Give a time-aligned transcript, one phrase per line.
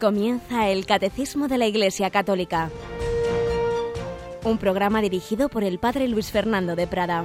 [0.00, 2.70] Comienza el Catecismo de la Iglesia Católica,
[4.44, 7.24] un programa dirigido por el Padre Luis Fernando de Prada.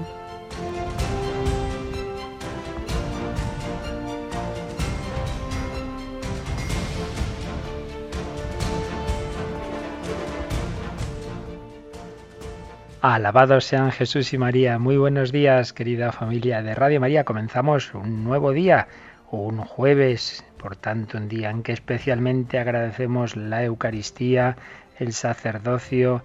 [13.01, 14.79] Alabados sean Jesús y María.
[14.79, 17.24] Muy buenos días, querida familia de Radio María.
[17.24, 18.87] Comenzamos un nuevo día,
[19.29, 24.55] un jueves por tanto, un día en que especialmente agradecemos la Eucaristía,
[24.97, 26.23] el sacerdocio,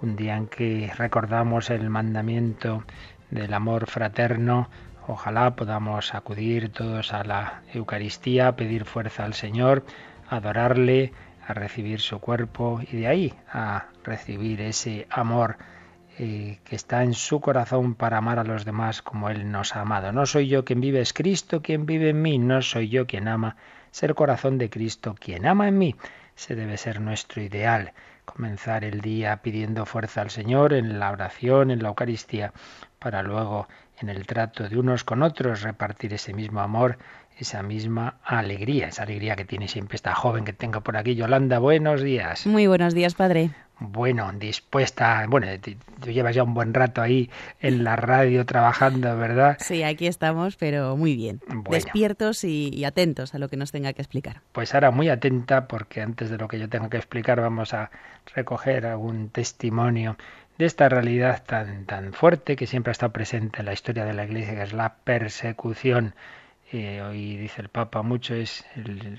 [0.00, 2.84] un día en que recordamos el mandamiento
[3.32, 4.70] del amor fraterno,
[5.08, 9.84] ojalá podamos acudir todos a la Eucaristía, pedir fuerza al Señor,
[10.28, 11.12] adorarle,
[11.44, 15.56] a recibir su cuerpo y de ahí a recibir ese amor
[16.16, 19.80] eh, que está en su corazón para amar a los demás como Él nos ha
[19.80, 20.12] amado.
[20.12, 23.26] No soy yo quien vive, es Cristo quien vive en mí, no soy yo quien
[23.26, 23.56] ama,
[23.90, 25.96] ser corazón de Cristo, quien ama en mí.
[26.34, 27.92] Se debe ser nuestro ideal.
[28.24, 32.52] Comenzar el día pidiendo fuerza al Señor en la oración, en la Eucaristía,
[32.98, 36.98] para luego en el trato de unos con otros repartir ese mismo amor,
[37.36, 41.14] esa misma alegría, esa alegría que tiene siempre esta joven que tengo por aquí.
[41.14, 42.46] Yolanda, buenos días.
[42.46, 43.50] Muy buenos días, padre
[43.80, 49.56] bueno, dispuesta, bueno, tú llevas ya un buen rato ahí en la radio trabajando, ¿verdad?
[49.58, 54.02] Sí, aquí estamos, pero muy bien, despiertos y, atentos a lo que nos tenga que
[54.02, 54.42] explicar.
[54.52, 57.90] Pues ahora muy atenta, porque antes de lo que yo tenga que explicar vamos a
[58.34, 60.16] recoger algún testimonio
[60.58, 64.12] de esta realidad tan, tan fuerte que siempre ha estado presente en la historia de
[64.12, 66.14] la Iglesia, que es la persecución
[66.72, 68.64] eh, hoy dice el Papa mucho, es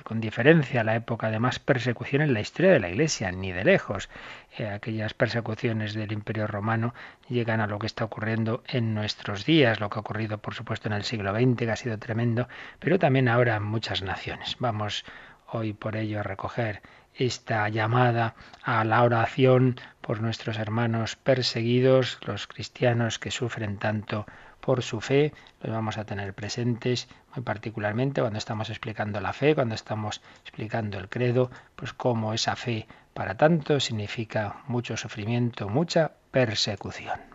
[0.03, 3.66] con diferencia la época de más persecución en la historia de la Iglesia, ni de
[3.66, 4.09] lejos.
[4.57, 6.94] Eh, aquellas persecuciones del Imperio Romano
[7.27, 10.88] llegan a lo que está ocurriendo en nuestros días, lo que ha ocurrido por supuesto
[10.88, 12.47] en el siglo XX, que ha sido tremendo,
[12.79, 14.56] pero también ahora en muchas naciones.
[14.59, 15.03] Vamos
[15.47, 16.81] hoy por ello a recoger
[17.16, 24.25] esta llamada a la oración por nuestros hermanos perseguidos, los cristianos que sufren tanto
[24.61, 29.55] por su fe, los vamos a tener presentes muy particularmente cuando estamos explicando la fe,
[29.55, 36.13] cuando estamos explicando el credo, pues cómo esa fe para tanto significa mucho sufrimiento, mucha
[36.31, 37.31] persecución.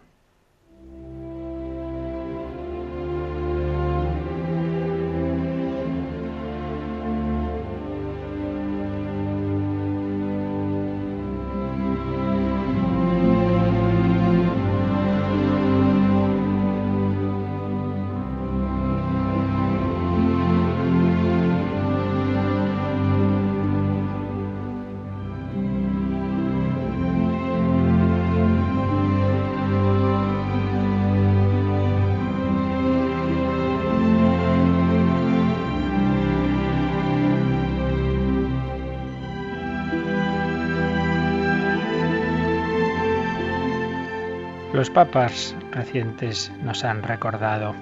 [44.87, 47.75] Los papas recientes nos han recordado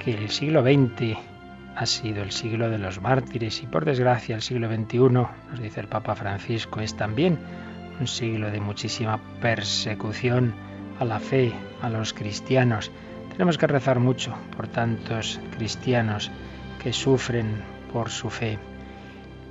[0.00, 1.16] que el siglo XX
[1.76, 5.78] ha sido el siglo de los mártires y por desgracia el siglo XXI, nos dice
[5.78, 7.38] el Papa Francisco, es también
[8.00, 10.52] un siglo de muchísima persecución
[10.98, 11.52] a la fe,
[11.82, 12.90] a los cristianos.
[13.30, 16.32] Tenemos que rezar mucho por tantos cristianos
[16.82, 17.62] que sufren
[17.92, 18.58] por su fe.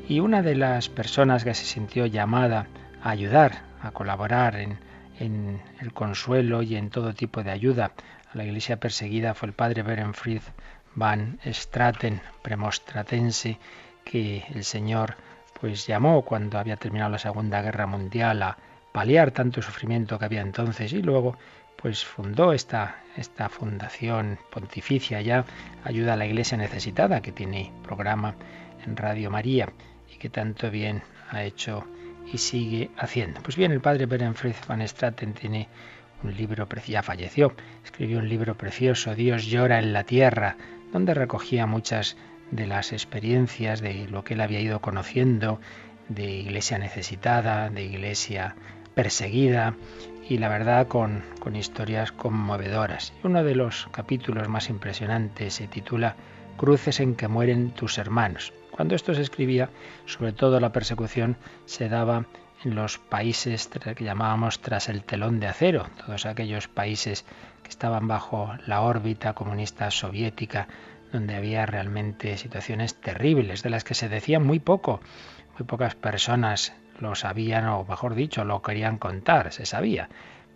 [0.09, 2.67] Y una de las personas que se sintió llamada
[3.01, 4.79] a ayudar, a colaborar en
[5.19, 7.93] en el consuelo y en todo tipo de ayuda.
[8.31, 10.41] A la iglesia perseguida fue el padre Berenfried
[10.95, 13.57] van Straten, premostratense,
[14.03, 15.15] que el Señor
[15.59, 18.57] pues llamó cuando había terminado la Segunda Guerra Mundial a
[18.91, 21.37] paliar tanto sufrimiento que había entonces y luego
[21.77, 25.45] pues fundó esta, esta fundación pontificia ya,
[25.83, 28.35] ayuda a la iglesia necesitada, que tiene programa
[28.85, 29.69] en Radio María
[30.13, 31.85] y que tanto bien ha hecho
[32.31, 33.41] y sigue haciendo.
[33.41, 35.67] Pues bien, el padre Berenfried van Straten tiene
[36.23, 37.53] un libro, ya falleció,
[37.83, 40.57] escribió un libro precioso, Dios llora en la tierra,
[40.91, 42.17] donde recogía muchas
[42.51, 45.59] de las experiencias de lo que él había ido conociendo,
[46.07, 48.55] de iglesia necesitada, de iglesia
[48.93, 49.75] perseguida
[50.29, 53.13] y la verdad con, con historias conmovedoras.
[53.23, 56.15] Uno de los capítulos más impresionantes se titula
[56.57, 58.53] Cruces en que mueren tus hermanos.
[58.75, 59.69] Cuando esto se escribía,
[60.07, 62.25] sobre todo la persecución se daba
[62.65, 67.23] en los países que llamábamos tras el telón de acero, todos aquellos países
[67.61, 70.67] que estaban bajo la órbita comunista soviética,
[71.11, 75.01] donde había realmente situaciones terribles, de las que se decía muy poco.
[75.59, 80.09] Muy pocas personas lo sabían, o mejor dicho, lo querían contar, se sabía.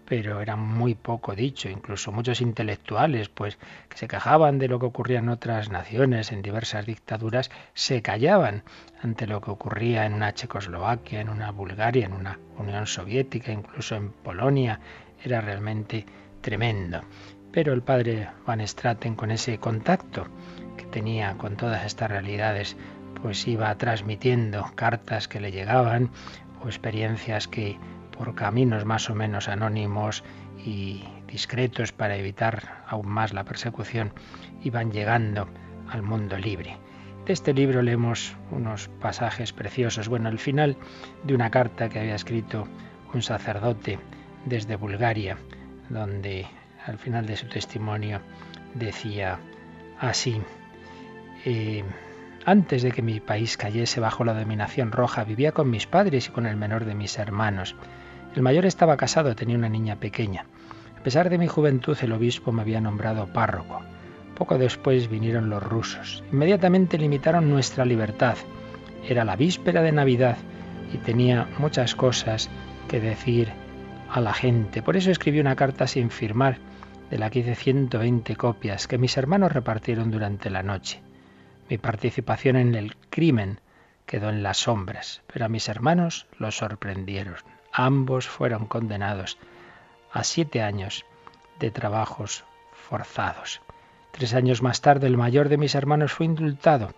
[0.07, 3.57] Pero era muy poco dicho, incluso muchos intelectuales, pues
[3.89, 8.63] que se quejaban de lo que ocurría en otras naciones, en diversas dictaduras, se callaban
[9.03, 13.95] ante lo que ocurría en una Checoslovaquia, en una Bulgaria, en una Unión Soviética, incluso
[13.95, 14.79] en Polonia,
[15.25, 16.05] era realmente
[16.39, 17.01] tremendo.
[17.51, 20.27] Pero el padre Van Straten, con ese contacto
[20.77, 22.77] que tenía con todas estas realidades,
[23.21, 26.11] pues iba transmitiendo cartas que le llegaban
[26.63, 27.77] o experiencias que
[28.17, 30.23] por caminos más o menos anónimos
[30.57, 34.11] y discretos para evitar aún más la persecución,
[34.63, 35.47] iban llegando
[35.89, 36.77] al mundo libre.
[37.25, 40.07] De este libro leemos unos pasajes preciosos.
[40.07, 40.77] Bueno, el final
[41.23, 42.67] de una carta que había escrito
[43.13, 43.99] un sacerdote
[44.45, 45.37] desde Bulgaria,
[45.89, 46.47] donde
[46.85, 48.21] al final de su testimonio
[48.73, 49.39] decía
[49.99, 50.41] así,
[51.45, 51.83] eh,
[52.45, 56.31] antes de que mi país cayese bajo la dominación roja, vivía con mis padres y
[56.31, 57.75] con el menor de mis hermanos.
[58.37, 60.45] El mayor estaba casado, tenía una niña pequeña.
[60.95, 63.81] A pesar de mi juventud, el obispo me había nombrado párroco.
[64.35, 66.23] Poco después vinieron los rusos.
[66.31, 68.37] Inmediatamente limitaron nuestra libertad.
[69.09, 70.37] Era la víspera de Navidad
[70.93, 72.51] y tenía muchas cosas
[72.87, 73.51] que decir
[74.07, 74.83] a la gente.
[74.83, 76.59] Por eso escribí una carta sin firmar,
[77.09, 81.01] de la que hice 120 copias, que mis hermanos repartieron durante la noche.
[81.71, 83.61] Mi participación en el crimen
[84.05, 87.37] quedó en las sombras, pero a mis hermanos los sorprendieron.
[87.79, 89.37] Ambos fueron condenados
[90.11, 91.05] a siete años
[91.59, 93.61] de trabajos forzados.
[94.09, 96.95] Tres años más tarde el mayor de mis hermanos fue indultado.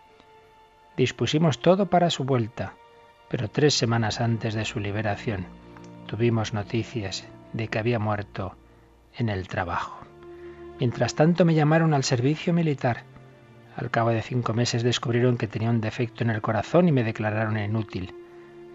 [0.95, 2.75] Dispusimos todo para su vuelta,
[3.27, 5.47] pero tres semanas antes de su liberación
[6.07, 8.55] tuvimos noticias de que había muerto
[9.17, 9.99] en el trabajo.
[10.79, 13.03] Mientras tanto me llamaron al servicio militar.
[13.75, 17.03] Al cabo de cinco meses descubrieron que tenía un defecto en el corazón y me
[17.03, 18.15] declararon inútil.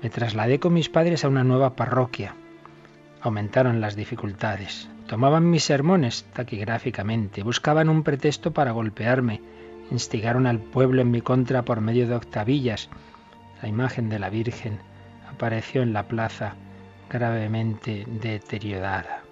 [0.04, 2.34] Me trasladé con mis padres a una nueva parroquia.
[3.22, 4.86] Aumentaron las dificultades.
[5.06, 9.40] Tomaban mis sermones taquigráficamente, buscaban un pretexto para golpearme,
[9.90, 12.90] instigaron al pueblo en mi contra por medio de octavillas.
[13.62, 14.78] La imagen de la Virgen
[15.26, 16.54] apareció en la plaza
[17.08, 19.22] gravemente deteriorada.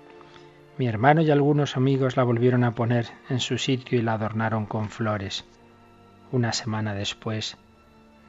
[0.78, 4.64] Mi hermano y algunos amigos la volvieron a poner en su sitio y la adornaron
[4.64, 5.44] con flores.
[6.30, 7.58] Una semana después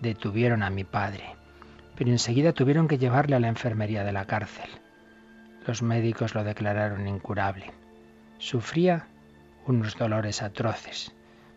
[0.02, 1.38] detuvieron a mi padre
[1.96, 4.70] pero enseguida tuvieron que llevarle a la enfermería de la cárcel.
[5.66, 7.72] Los médicos lo declararon incurable.
[8.38, 9.08] Sufría
[9.66, 11.14] unos dolores atroces.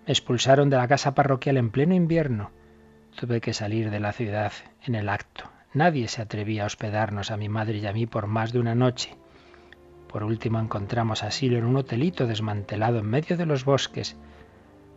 [0.06, 2.50] Me expulsaron de la casa parroquial en pleno invierno.
[3.18, 4.52] Tuve que salir de la ciudad
[4.84, 5.50] en el acto.
[5.74, 8.74] Nadie se atrevía a hospedarnos a mi madre y a mí por más de una
[8.74, 9.16] noche.
[10.08, 14.16] Por último encontramos asilo en un hotelito desmantelado en medio de los bosques.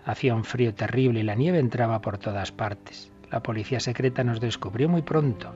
[0.06, 3.12] Hacía un frío terrible y la nieve entraba por todas partes.
[3.32, 5.54] La policía secreta nos descubrió muy pronto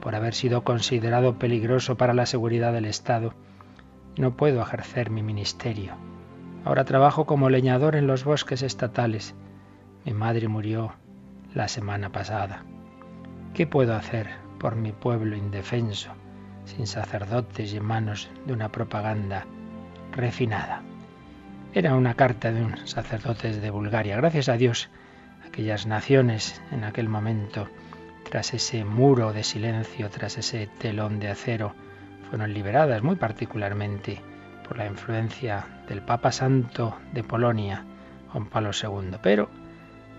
[0.00, 3.34] por haber sido considerado peligroso para la seguridad del Estado.
[4.16, 5.94] No puedo ejercer mi ministerio.
[6.64, 9.34] Ahora trabajo como leñador en los bosques estatales.
[10.04, 10.92] Mi madre murió
[11.54, 12.64] la semana pasada.
[13.54, 16.10] ¿Qué puedo hacer por mi pueblo indefenso,
[16.64, 19.46] sin sacerdotes y en manos de una propaganda
[20.12, 20.82] refinada?
[21.72, 24.16] Era una carta de un sacerdote de Bulgaria.
[24.16, 24.90] Gracias a Dios
[25.54, 27.68] aquellas naciones en aquel momento,
[28.28, 31.76] tras ese muro de silencio, tras ese telón de acero,
[32.28, 34.20] fueron liberadas muy particularmente
[34.66, 37.84] por la influencia del Papa Santo de Polonia,
[38.32, 39.18] Juan Pablo II.
[39.22, 39.48] Pero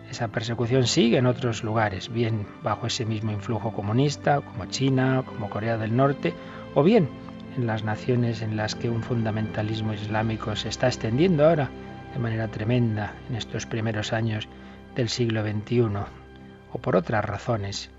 [0.09, 5.50] esa persecución sigue en otros lugares, bien bajo ese mismo influjo comunista, como China, como
[5.50, 6.33] Corea del Norte,
[6.75, 7.09] o bien
[7.57, 11.69] en las naciones en las que un fundamentalismo islámico se está extendiendo ahora
[12.13, 14.48] de manera tremenda en estos primeros años
[14.95, 15.81] del siglo XXI
[16.71, 17.91] o por otras razones.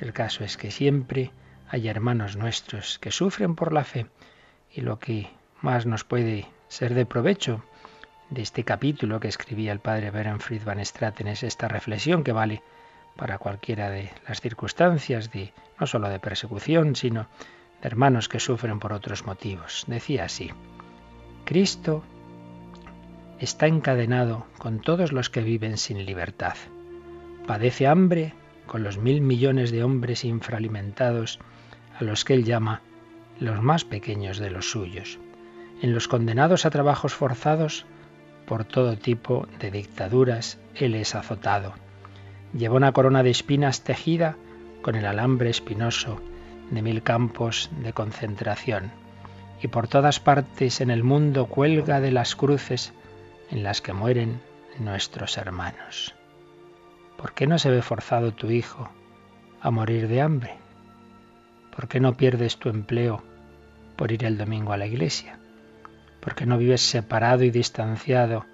[0.00, 1.30] El caso es que siempre
[1.68, 4.06] hay hermanos nuestros que sufren por la fe
[4.70, 5.28] y lo que
[5.60, 7.64] más nos puede ser de provecho
[8.30, 12.62] de este capítulo que escribía el padre Berenfried van Straten es esta reflexión que vale
[13.16, 17.28] para cualquiera de las circunstancias de no solo de persecución, sino
[17.80, 19.84] de hermanos que sufren por otros motivos.
[19.86, 20.50] Decía así:
[21.44, 22.02] Cristo
[23.40, 26.54] está encadenado con todos los que viven sin libertad.
[27.46, 28.32] Padece hambre
[28.66, 31.38] con los mil millones de hombres infralimentados
[31.98, 32.82] a los que él llama
[33.38, 35.18] los más pequeños de los suyos,
[35.82, 37.86] en los condenados a trabajos forzados
[38.46, 41.74] por todo tipo de dictaduras, él es azotado.
[42.56, 44.36] Lleva una corona de espinas tejida
[44.82, 46.20] con el alambre espinoso
[46.70, 48.92] de mil campos de concentración,
[49.62, 52.92] y por todas partes en el mundo cuelga de las cruces
[53.50, 54.40] en las que mueren
[54.78, 56.14] nuestros hermanos.
[57.16, 58.88] ¿Por qué no se ve forzado tu hijo
[59.60, 60.56] a morir de hambre?
[61.74, 63.22] ¿Por qué no pierdes tu empleo
[63.96, 65.38] por ir el domingo a la iglesia?
[66.20, 68.44] ¿Por qué no vives separado y distanciado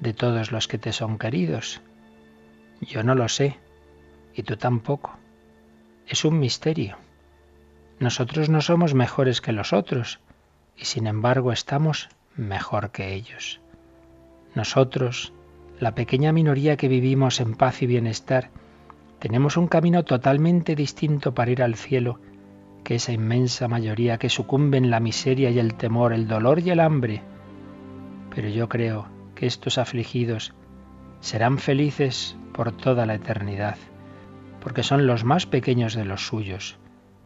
[0.00, 1.80] de todos los que te son queridos?
[2.80, 3.58] Yo no lo sé,
[4.34, 5.16] y tú tampoco.
[6.06, 6.96] Es un misterio.
[7.98, 10.20] Nosotros no somos mejores que los otros,
[10.76, 13.60] y sin embargo estamos mejor que ellos.
[14.54, 15.32] Nosotros,
[15.80, 18.50] la pequeña minoría que vivimos en paz y bienestar,
[19.18, 22.20] tenemos un camino totalmente distinto para ir al cielo
[22.84, 26.70] que esa inmensa mayoría que sucumbe en la miseria y el temor, el dolor y
[26.70, 27.22] el hambre.
[28.34, 30.54] Pero yo creo que estos afligidos
[31.20, 33.76] serán felices por toda la eternidad,
[34.60, 36.76] porque son los más pequeños de los suyos,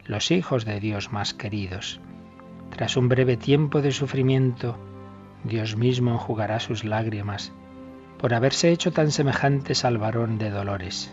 [0.05, 1.99] los hijos de Dios más queridos.
[2.75, 4.79] Tras un breve tiempo de sufrimiento,
[5.43, 7.53] Dios mismo enjugará sus lágrimas
[8.17, 11.11] por haberse hecho tan semejantes al varón de dolores.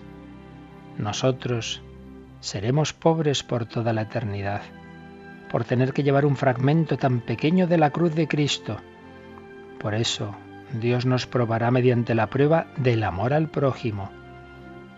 [0.99, 1.83] Nosotros
[2.41, 4.63] seremos pobres por toda la eternidad,
[5.51, 8.79] por tener que llevar un fragmento tan pequeño de la cruz de Cristo.
[9.79, 10.35] Por eso
[10.81, 14.11] Dios nos probará mediante la prueba del amor al prójimo.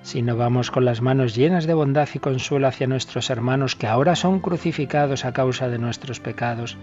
[0.03, 3.87] Si no vamos con las manos llenas de bondad y consuelo hacia nuestros hermanos que
[3.87, 6.79] ahora son crucificados a causa de nuestros pecados,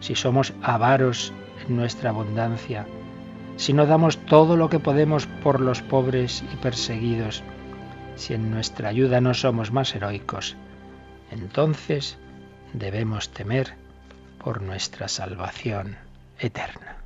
[0.00, 1.32] si somos avaros
[1.68, 2.86] en nuestra abundancia,
[3.56, 7.42] si no damos todo lo que podemos por los pobres y perseguidos,
[8.16, 10.56] si en nuestra ayuda no somos más heroicos,
[11.30, 12.18] entonces
[12.72, 13.74] debemos temer
[14.42, 15.96] por nuestra salvación
[16.38, 17.01] eterna.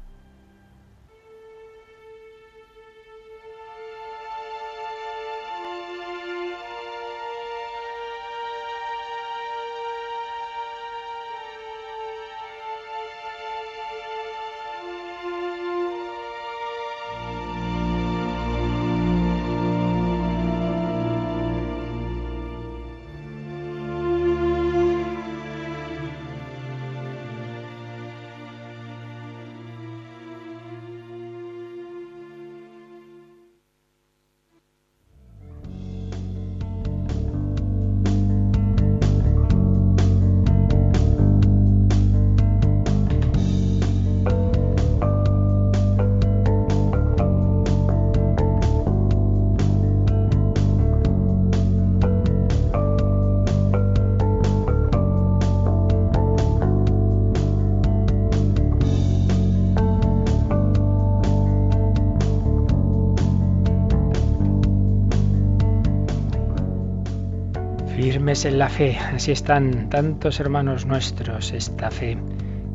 [68.45, 68.99] En la fe.
[68.99, 72.19] Así están tantos hermanos nuestros, esta fe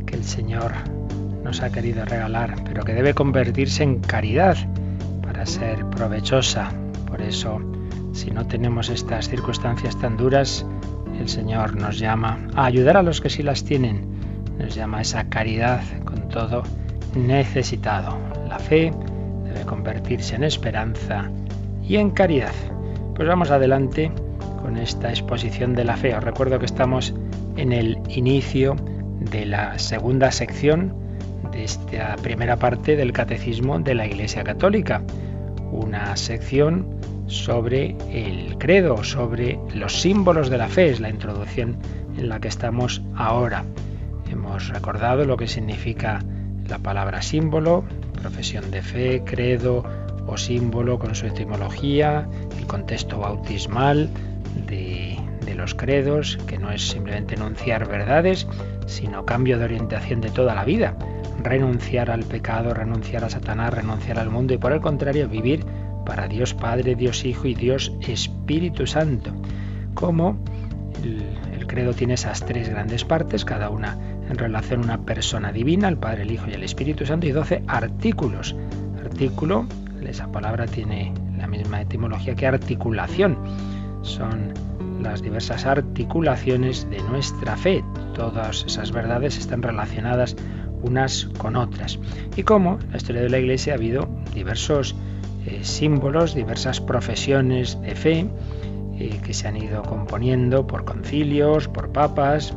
[0.07, 0.71] que el Señor
[1.43, 4.57] nos ha querido regalar, pero que debe convertirse en caridad
[5.21, 6.71] para ser provechosa.
[7.05, 7.59] Por eso,
[8.11, 10.65] si no tenemos estas circunstancias tan duras,
[11.19, 14.07] el Señor nos llama a ayudar a los que sí las tienen.
[14.57, 16.63] Nos llama a esa caridad con todo
[17.15, 18.17] necesitado.
[18.49, 18.91] La fe
[19.43, 21.29] debe convertirse en esperanza
[21.83, 22.53] y en caridad.
[23.15, 24.11] Pues vamos adelante
[24.61, 26.15] con esta exposición de la fe.
[26.15, 27.13] Os recuerdo que estamos
[27.57, 28.75] en el inicio
[29.19, 30.93] de la segunda sección
[31.51, 35.01] de esta primera parte del Catecismo de la Iglesia Católica.
[35.71, 36.87] Una sección
[37.27, 41.77] sobre el credo, sobre los símbolos de la fe, es la introducción
[42.17, 43.63] en la que estamos ahora.
[44.31, 46.19] Hemos recordado lo que significa
[46.67, 49.83] la palabra símbolo, profesión de fe, credo
[50.27, 52.27] o símbolo con su etimología,
[52.57, 54.09] el contexto bautismal,
[54.67, 55.17] de,
[55.55, 58.47] los credos, que no es simplemente enunciar verdades,
[58.87, 60.95] sino cambio de orientación de toda la vida.
[61.43, 65.63] Renunciar al pecado, renunciar a Satanás, renunciar al mundo y por el contrario vivir
[66.05, 69.31] para Dios Padre, Dios Hijo y Dios Espíritu Santo.
[69.93, 70.39] Como
[71.03, 71.21] el,
[71.53, 75.89] el, credo tiene esas tres grandes partes, cada una en relación a una persona divina,
[75.89, 78.55] el Padre, el Hijo y el Espíritu Santo, y doce artículos.
[78.99, 79.67] Artículo,
[80.07, 83.37] esa palabra tiene la misma etimología que articulación
[84.01, 84.53] son
[85.01, 87.83] las diversas articulaciones de nuestra fe.
[88.13, 90.35] Todas esas verdades están relacionadas
[90.81, 91.99] unas con otras.
[92.35, 94.95] Y como en la historia de la Iglesia ha habido diversos
[95.45, 98.29] eh, símbolos, diversas profesiones de fe
[98.97, 102.53] eh, que se han ido componiendo por concilios, por papas,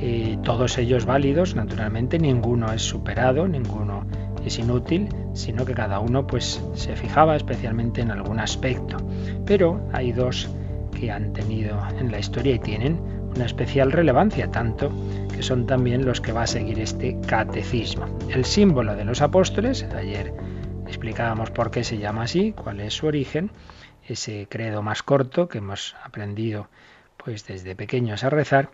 [0.00, 4.04] eh, todos ellos válidos, naturalmente, ninguno es superado, ninguno
[4.44, 8.96] es inútil, sino que cada uno pues se fijaba especialmente en algún aspecto.
[9.44, 10.48] Pero hay dos
[10.98, 12.98] que han tenido en la historia y tienen
[13.34, 14.90] una especial relevancia, tanto
[15.34, 18.06] que son también los que va a seguir este catecismo.
[18.30, 20.32] El símbolo de los apóstoles, ayer
[20.86, 23.50] explicábamos por qué se llama así, cuál es su origen,
[24.06, 26.68] ese credo más corto que hemos aprendido
[27.16, 28.70] pues desde pequeños a rezar,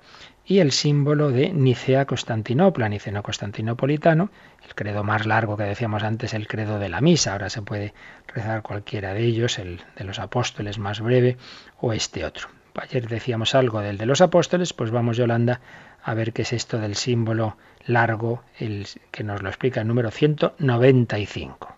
[0.47, 4.31] y el símbolo de Nicea-Constantinopla, niceno-constantinopolitano,
[4.65, 7.33] el credo más largo que decíamos antes, el credo de la misa.
[7.33, 7.95] Ahora se puede
[8.29, 11.39] rezar cualquiera de ellos, el de los apóstoles más breve
[11.85, 12.49] o este otro.
[12.75, 15.61] Ayer decíamos algo del de los apóstoles, pues vamos, Yolanda,
[16.03, 20.11] a ver qué es esto del símbolo largo, el que nos lo explica el número
[20.11, 21.77] 195.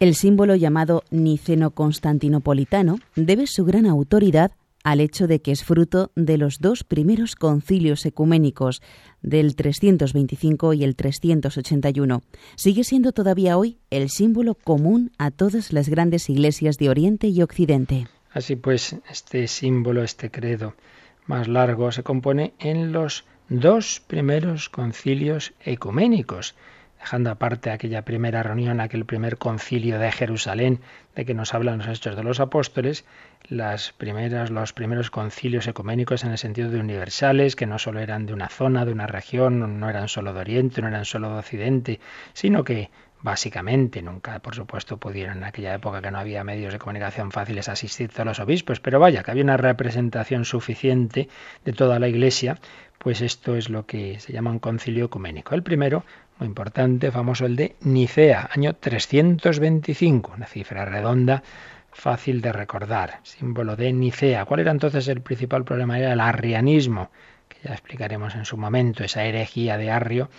[0.00, 4.52] El símbolo llamado niceno-constantinopolitano debe su gran autoridad
[4.84, 8.82] al hecho de que es fruto de los dos primeros concilios ecuménicos,
[9.22, 12.22] del 325 y el 381.
[12.56, 17.42] Sigue siendo todavía hoy el símbolo común a todas las grandes iglesias de Oriente y
[17.42, 18.06] Occidente.
[18.38, 20.76] Así pues, este símbolo, este credo
[21.26, 26.54] más largo, se compone en los dos primeros concilios ecuménicos
[27.00, 30.80] dejando aparte aquella primera reunión, aquel primer concilio de Jerusalén,
[31.14, 33.04] de que nos hablan los hechos de los apóstoles,
[33.48, 38.26] las primeras, los primeros concilios ecuménicos en el sentido de universales, que no solo eran
[38.26, 41.38] de una zona, de una región, no eran solo de Oriente, no eran solo de
[41.38, 42.00] Occidente,
[42.34, 42.90] sino que
[43.22, 47.68] básicamente nunca, por supuesto, pudieron en aquella época que no había medios de comunicación fáciles
[47.68, 51.28] asistir todos los obispos, pero vaya, que había una representación suficiente
[51.64, 52.58] de toda la Iglesia,
[52.98, 55.54] pues esto es lo que se llama un concilio ecuménico.
[55.54, 56.04] El primero
[56.38, 61.42] muy importante, famoso el de Nicea, año 325, una cifra redonda,
[61.90, 64.44] fácil de recordar, símbolo de Nicea.
[64.44, 65.98] ¿Cuál era entonces el principal problema?
[65.98, 67.10] Era el arrianismo,
[67.48, 70.30] que ya explicaremos en su momento, esa herejía de Arrio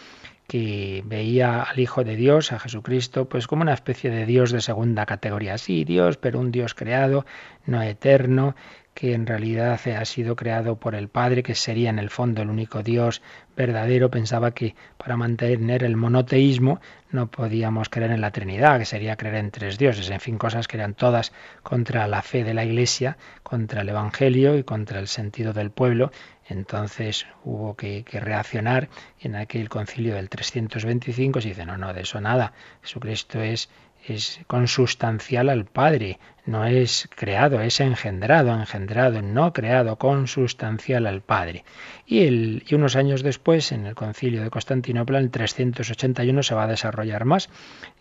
[0.50, 4.62] que veía al Hijo de Dios, a Jesucristo, pues como una especie de Dios de
[4.62, 5.60] segunda categoría.
[5.60, 7.24] Sí, Dios, pero un Dios creado,
[7.68, 8.56] no eterno,
[8.96, 12.50] que en realidad ha sido creado por el Padre, que sería en el fondo el
[12.50, 13.22] único Dios
[13.56, 19.18] verdadero, pensaba que para mantener el monoteísmo no podíamos creer en la Trinidad, que sería
[19.18, 22.65] creer en tres dioses, en fin, cosas que eran todas contra la fe de la
[22.65, 26.12] Iglesia, contra el Evangelio y contra el sentido del pueblo.
[26.50, 28.89] Entonces hubo que, reaccionar
[29.20, 33.69] en aquel concilio del 325 se dice, no, no, de eso nada, Jesucristo es
[34.10, 41.63] es consustancial al Padre, no es creado, es engendrado, engendrado, no creado, consustancial al Padre.
[42.06, 46.63] Y, y unos años después, en el concilio de Constantinopla, en el 381, se va
[46.63, 47.50] a desarrollar más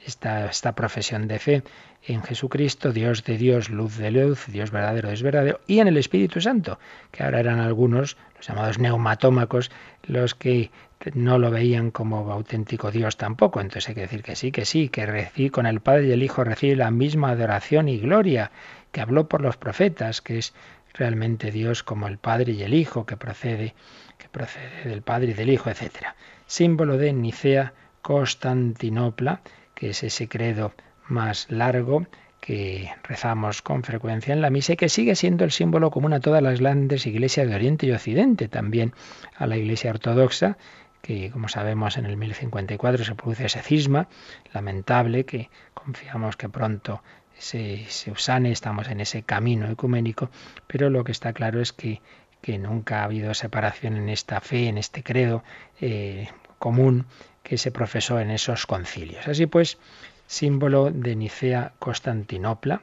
[0.05, 1.63] esta, esta profesión de fe
[2.07, 5.97] en Jesucristo, Dios de Dios, luz de luz, Dios verdadero es verdadero, y en el
[5.97, 6.79] Espíritu Santo,
[7.11, 9.71] que ahora eran algunos, los llamados neumatómacos,
[10.05, 10.71] los que
[11.15, 13.61] no lo veían como auténtico Dios tampoco.
[13.61, 16.23] Entonces hay que decir que sí, que sí, que recibe, con el Padre y el
[16.23, 18.51] Hijo recibe la misma adoración y gloria
[18.93, 20.55] que habló por los profetas, que es
[20.95, 23.75] realmente Dios como el Padre y el Hijo, que procede,
[24.19, 26.15] que procede del Padre y del Hijo, etc.
[26.47, 29.43] Símbolo de Nicea Constantinopla,
[29.75, 30.73] que es ese credo
[31.09, 32.07] más largo
[32.41, 36.21] que rezamos con frecuencia en la misa y que sigue siendo el símbolo común a
[36.21, 38.95] todas las grandes iglesias de Oriente y Occidente, también
[39.37, 40.57] a la Iglesia Ortodoxa,
[41.03, 44.09] que como sabemos en el 1054 se produce ese cisma
[44.53, 47.03] lamentable que confiamos que pronto
[47.39, 50.31] se, se usane, estamos en ese camino ecuménico,
[50.67, 52.01] pero lo que está claro es que,
[52.43, 55.45] que nunca ha habido separación en esta fe, en este credo
[55.81, 57.07] eh, común
[57.43, 59.27] que se profesó en esos concilios.
[59.29, 59.79] Así pues,
[60.27, 62.83] símbolo de Nicea Constantinopla,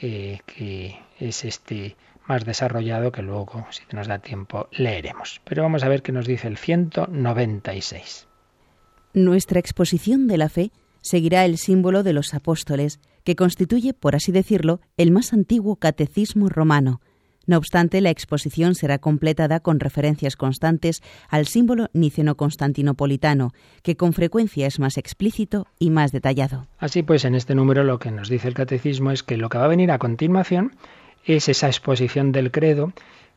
[0.00, 5.40] eh, que es este más desarrollado que luego, si nos da tiempo, leeremos.
[5.44, 8.26] Pero vamos a ver qué nos dice el 196.
[9.14, 14.32] Nuestra exposición de la fe seguirá el símbolo de los apóstoles, que constituye, por así
[14.32, 17.00] decirlo, el más antiguo catecismo romano.
[17.46, 23.52] No obstante, la exposición será completada con referencias constantes al símbolo niceno-constantinopolitano,
[23.82, 26.66] que con frecuencia es más explícito y más detallado.
[26.78, 29.58] Así pues, en este número lo que nos dice el catecismo es que lo que
[29.58, 30.72] va a venir a continuación
[31.26, 32.92] es esa exposición del credo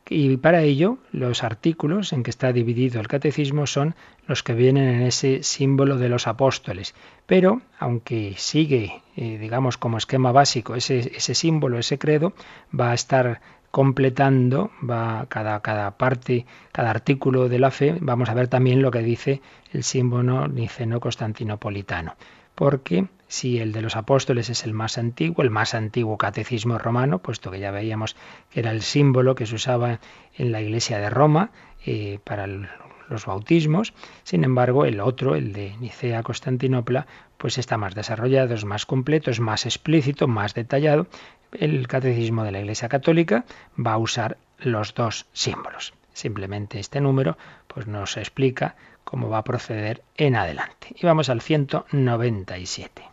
[0.08, 3.94] y para ello los artículos en que está dividido el catecismo son
[4.26, 6.94] los que vienen en ese símbolo de los apóstoles.
[7.26, 12.32] Pero, aunque sigue, eh, digamos, como esquema básico ese, ese símbolo, ese credo,
[12.78, 18.34] va a estar completando va cada, cada parte, cada artículo de la fe, vamos a
[18.34, 22.16] ver también lo que dice el símbolo niceno-constantinopolitano.
[22.54, 27.20] Porque si el de los apóstoles es el más antiguo, el más antiguo catecismo romano,
[27.20, 28.16] puesto que ya veíamos
[28.50, 30.00] que era el símbolo que se usaba
[30.36, 31.52] en la iglesia de Roma
[31.86, 37.06] eh, para los bautismos, sin embargo el otro, el de Nicea Constantinopla,
[37.38, 41.06] pues está más desarrollado, es más completo, es más explícito, más detallado.
[41.52, 43.44] El catecismo de la Iglesia Católica
[43.78, 45.94] va a usar los dos símbolos.
[46.12, 47.38] Simplemente este número
[47.68, 50.88] pues nos explica cómo va a proceder en adelante.
[51.00, 53.09] Y vamos al 197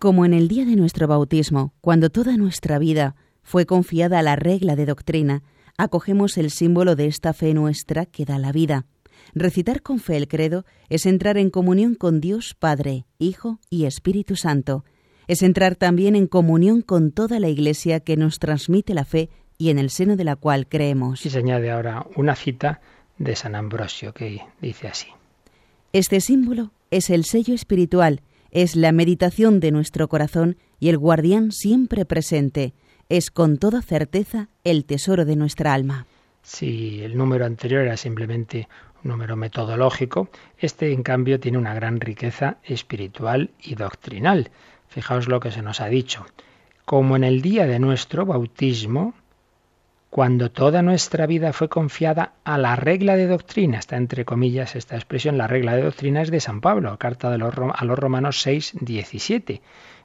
[0.00, 4.34] como en el día de nuestro bautismo, cuando toda nuestra vida fue confiada a la
[4.34, 5.42] regla de doctrina,
[5.76, 8.86] acogemos el símbolo de esta fe nuestra que da la vida.
[9.34, 14.36] Recitar con fe el credo es entrar en comunión con Dios Padre, Hijo y Espíritu
[14.36, 14.86] Santo.
[15.28, 19.68] Es entrar también en comunión con toda la Iglesia que nos transmite la fe y
[19.68, 21.26] en el seno de la cual creemos.
[21.26, 22.80] Y se añade ahora una cita
[23.18, 25.08] de San Ambrosio que dice así.
[25.92, 31.52] Este símbolo es el sello espiritual, es la meditación de nuestro corazón y el guardián
[31.52, 32.74] siempre presente,
[33.08, 36.06] es con toda certeza el tesoro de nuestra alma.
[36.42, 38.68] Si el número anterior era simplemente
[39.04, 44.50] un número metodológico, este en cambio tiene una gran riqueza espiritual y doctrinal.
[44.88, 46.26] Fijaos lo que se nos ha dicho.
[46.84, 49.14] Como en el día de nuestro bautismo,
[50.10, 54.96] cuando toda nuestra vida fue confiada a la regla de doctrina, está entre comillas esta
[54.96, 58.40] expresión, la regla de doctrina es de San Pablo, carta de los, a los Romanos
[58.42, 59.62] 6, 17.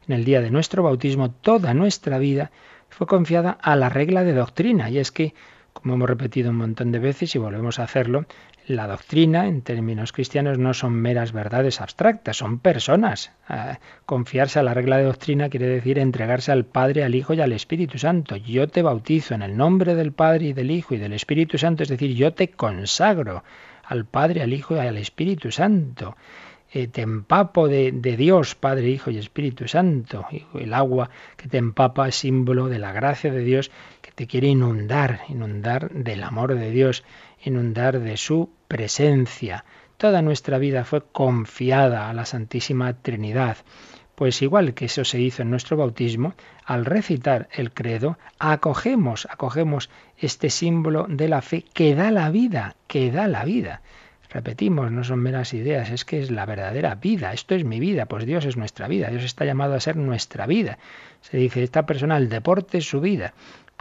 [0.08, 2.52] En el día de nuestro bautismo, toda nuestra vida
[2.90, 5.34] fue confiada a la regla de doctrina, y es que
[5.74, 8.26] como hemos repetido un montón de veces y volvemos a hacerlo,
[8.68, 13.32] la doctrina, en términos cristianos, no son meras verdades abstractas, son personas.
[13.48, 17.42] Ah, confiarse a la regla de doctrina quiere decir entregarse al Padre, al Hijo y
[17.42, 18.36] al Espíritu Santo.
[18.36, 21.84] Yo te bautizo en el nombre del Padre y del Hijo y del Espíritu Santo,
[21.84, 23.44] es decir, yo te consagro
[23.84, 26.16] al Padre, al Hijo y al Espíritu Santo.
[26.72, 30.26] Eh, te empapo de, de, Dios, Padre, Hijo y Espíritu Santo.
[30.56, 34.48] El agua que te empapa es símbolo de la gracia de Dios que te quiere
[34.48, 37.04] inundar, inundar del amor de Dios
[37.46, 39.64] inundar de su presencia.
[39.98, 43.58] Toda nuestra vida fue confiada a la Santísima Trinidad.
[44.16, 46.34] Pues igual que eso se hizo en nuestro bautismo,
[46.66, 52.76] al recitar el credo, acogemos, acogemos este símbolo de la fe que da la vida,
[52.88, 53.82] que da la vida.
[54.30, 58.06] Repetimos, no son meras ideas, es que es la verdadera vida, esto es mi vida,
[58.06, 60.78] pues Dios es nuestra vida, Dios está llamado a ser nuestra vida.
[61.22, 63.34] Se dice, esta persona, el deporte es su vida.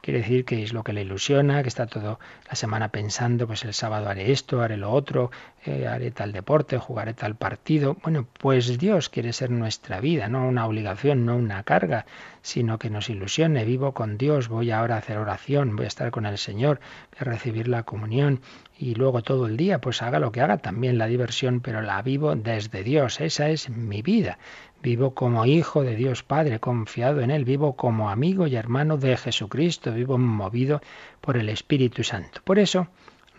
[0.04, 3.64] Quiere decir que es lo que le ilusiona, que está toda la semana pensando, pues
[3.64, 5.30] el sábado haré esto, haré lo otro,
[5.64, 7.96] eh, haré tal deporte, jugaré tal partido.
[8.02, 12.04] Bueno, pues Dios quiere ser nuestra vida, no una obligación, no una carga,
[12.42, 13.64] sino que nos ilusione.
[13.64, 16.80] Vivo con Dios, voy ahora a hacer oración, voy a estar con el Señor,
[17.12, 18.42] voy a recibir la comunión
[18.78, 22.02] y luego todo el día, pues haga lo que haga, también la diversión, pero la
[22.02, 23.22] vivo desde Dios.
[23.22, 24.36] Esa es mi vida.
[24.84, 29.16] Vivo como hijo de Dios Padre, confiado en Él, vivo como amigo y hermano de
[29.16, 30.82] Jesucristo, vivo movido
[31.22, 32.42] por el Espíritu Santo.
[32.44, 32.88] Por eso,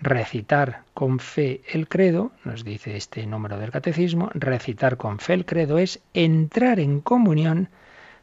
[0.02, 5.46] recitar con fe el credo, nos dice este número del catecismo, recitar con fe el
[5.46, 7.70] credo es entrar en comunión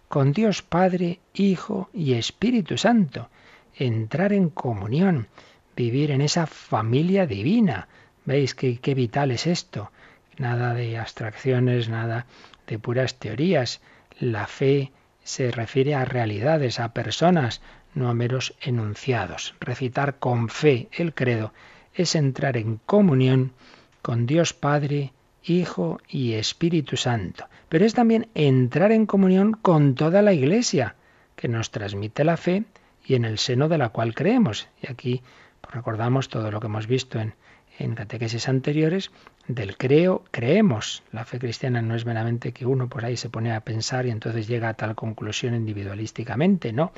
[0.09, 3.29] con Dios Padre, Hijo y Espíritu Santo.
[3.77, 5.29] Entrar en comunión,
[5.77, 7.87] vivir en esa familia divina.
[8.25, 9.93] ¿Veis qué, qué vital es esto?
[10.39, 12.27] Nada de abstracciones, nada
[12.73, 13.83] de puras teorías.
[14.19, 17.61] La fe se refiere a realidades, a personas,
[17.95, 19.55] no a meros enunciados.
[19.61, 21.53] Recitar con fe el credo
[21.95, 23.53] es entrar en comunión
[24.01, 25.13] con Dios Padre,
[25.45, 27.47] Hijo y Espíritu Santo.
[27.69, 30.97] Pero es también entrar en comunión con toda la Iglesia,
[31.37, 32.65] que nos transmite la fe
[33.05, 34.69] y en el seno de la cual creemos.
[34.81, 35.23] Y aquí
[35.71, 37.35] recordamos todo lo que hemos visto en
[37.79, 39.11] en catequesis anteriores,
[39.49, 41.03] del creo, creemos.
[41.13, 44.11] La fe cristiana no es meramente que uno por ahí se pone a pensar y
[44.11, 46.93] entonces llega a tal conclusión individualísticamente, no,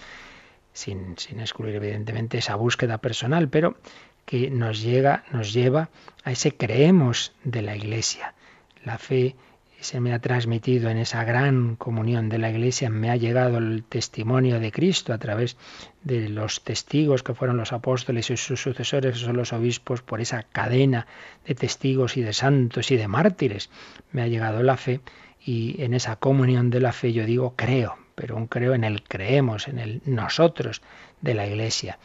[0.73, 3.77] sin, sin excluir evidentemente esa búsqueda personal, pero
[4.25, 5.91] que nos llega, nos lleva
[6.25, 8.35] a ese creemos de la Iglesia.
[8.85, 9.37] La fe
[9.85, 13.85] se me ha transmitido en esa gran comunión de la Iglesia, me ha llegado el
[13.85, 15.59] testimonio de Cristo a través
[16.03, 20.23] de los testigos que fueron los apóstoles y sus sucesores, que son los obispos, por
[20.23, 21.07] esa cadena
[21.47, 23.69] de testigos y de santos y de mártires.
[24.11, 25.01] Me ha llegado la fe
[25.45, 29.03] y en esa comunión de la fe yo digo creo, pero un creo en el
[29.03, 30.81] creemos, en el nosotros
[31.21, 31.99] de la Iglesia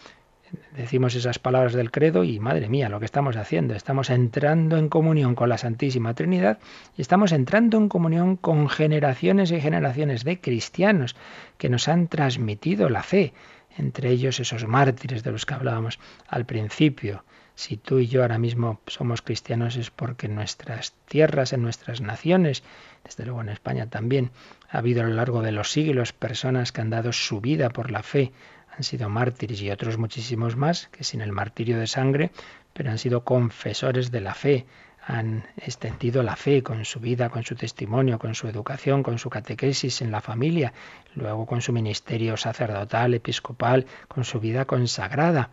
[0.75, 4.89] decimos esas palabras del credo y madre mía, lo que estamos haciendo, estamos entrando en
[4.89, 6.59] comunión con la Santísima Trinidad
[6.97, 11.15] y estamos entrando en comunión con generaciones y generaciones de cristianos
[11.57, 13.33] que nos han transmitido la fe,
[13.77, 17.23] entre ellos esos mártires de los que hablábamos al principio.
[17.55, 21.99] Si tú y yo ahora mismo somos cristianos es porque en nuestras tierras, en nuestras
[21.99, 22.63] naciones,
[23.03, 24.31] desde luego en España también,
[24.69, 27.91] ha habido a lo largo de los siglos personas que han dado su vida por
[27.91, 28.31] la fe,
[28.79, 32.31] han sido mártires y otros muchísimos más que sin el martirio de sangre,
[32.71, 34.67] pero han sido confesores de la fe,
[35.05, 39.29] han extendido la fe con su vida, con su testimonio, con su educación, con su
[39.29, 40.71] catequesis en la familia,
[41.13, 45.49] luego con su ministerio sacerdotal, episcopal, con su vida consagrada,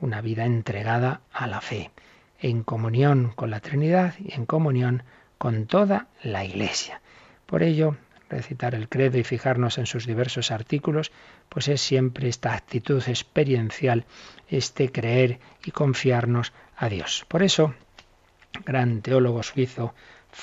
[0.00, 1.92] una vida entregada a la fe,
[2.40, 5.04] en comunión con la Trinidad y en comunión
[5.38, 7.00] con toda la Iglesia.
[7.46, 7.96] Por ello,
[8.28, 11.12] recitar el credo y fijarnos en sus diversos artículos,
[11.48, 14.04] pues es siempre esta actitud experiencial,
[14.48, 17.24] este creer y confiarnos a Dios.
[17.28, 17.74] Por eso,
[18.64, 19.94] gran teólogo suizo,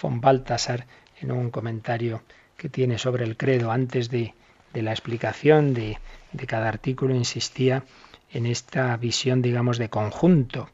[0.01, 0.85] von Balthasar,
[1.21, 2.23] en un comentario
[2.57, 4.33] que tiene sobre el credo antes de,
[4.73, 5.99] la explicación de,
[6.31, 7.83] de cada artículo, insistía
[8.31, 10.69] en esta visión, digamos, de conjunto.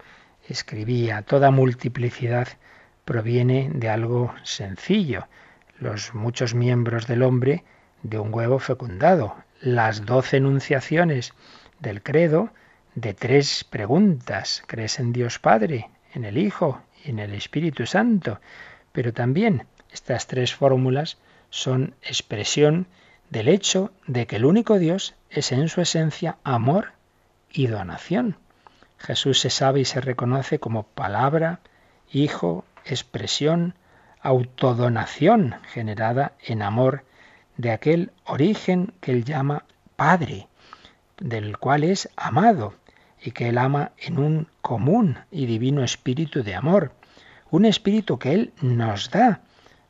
[0.47, 2.47] Escribía, toda multiplicidad
[3.03, 5.27] proviene de algo sencillo,
[5.79, 7.63] los muchos miembros del hombre
[8.03, 11.33] de un huevo fecundado, las doce enunciaciones
[11.79, 12.49] del credo
[12.95, 14.63] de tres preguntas.
[14.67, 18.39] ¿Crees en Dios Padre, en el Hijo y en el Espíritu Santo?
[18.91, 21.17] Pero también estas tres fórmulas
[21.49, 22.87] son expresión
[23.29, 26.93] del hecho de que el único Dios es en su esencia amor
[27.51, 28.37] y donación.
[28.97, 31.59] Jesús se sabe y se reconoce como palabra,
[32.11, 33.75] Hijo, expresión,
[34.21, 37.03] autodonación generada en amor
[37.57, 40.47] de aquel origen que él llama Padre,
[41.17, 42.73] del cual es amado
[43.21, 46.93] y que él ama en un común y divino espíritu de amor,
[47.51, 49.41] un espíritu que él nos da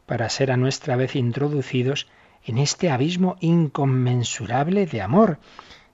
[0.06, 2.08] para ser a nuestra vez introducidos
[2.44, 5.40] en este abismo inconmensurable de amor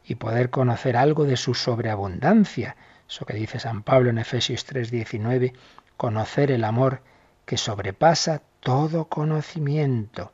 [0.06, 2.78] y poder conocer algo de su sobreabundancia.
[3.10, 5.54] Eso que dice San Pablo en Efesios 3:19,
[5.98, 7.02] conocer el amor
[7.46, 10.32] que sobrepasa todo conocimiento.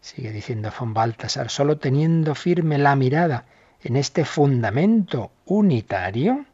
[0.00, 3.44] Sigue diciendo von Baltasar, solo teniendo firme la mirada
[3.82, 6.46] en este fundamento unitario,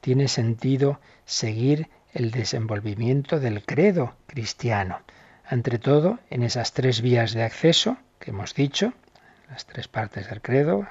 [0.00, 5.00] tiene sentido seguir el desenvolvimiento del credo cristiano.
[5.50, 8.92] Entre todo, en esas tres vías de acceso que hemos dicho,
[9.48, 10.86] las tres partes del credo,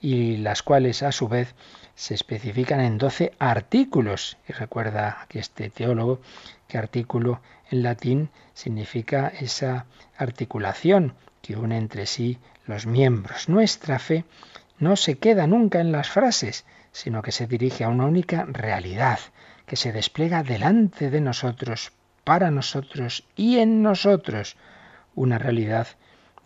[0.00, 1.54] y las cuales a su vez
[1.94, 4.36] se especifican en doce artículos.
[4.48, 6.20] Y recuerda aquí este teólogo
[6.68, 13.48] que artículo en latín significa esa articulación que une entre sí los miembros.
[13.48, 14.24] Nuestra fe
[14.78, 19.18] no se queda nunca en las frases, sino que se dirige a una única realidad,
[19.66, 21.92] que se despliega delante de nosotros,
[22.24, 24.56] para nosotros y en nosotros,
[25.14, 25.88] una realidad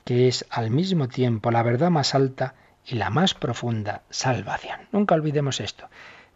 [0.04, 2.54] que es al mismo tiempo la verdad más alta
[2.88, 4.80] y la más profunda salvación.
[4.92, 5.88] Nunca olvidemos esto,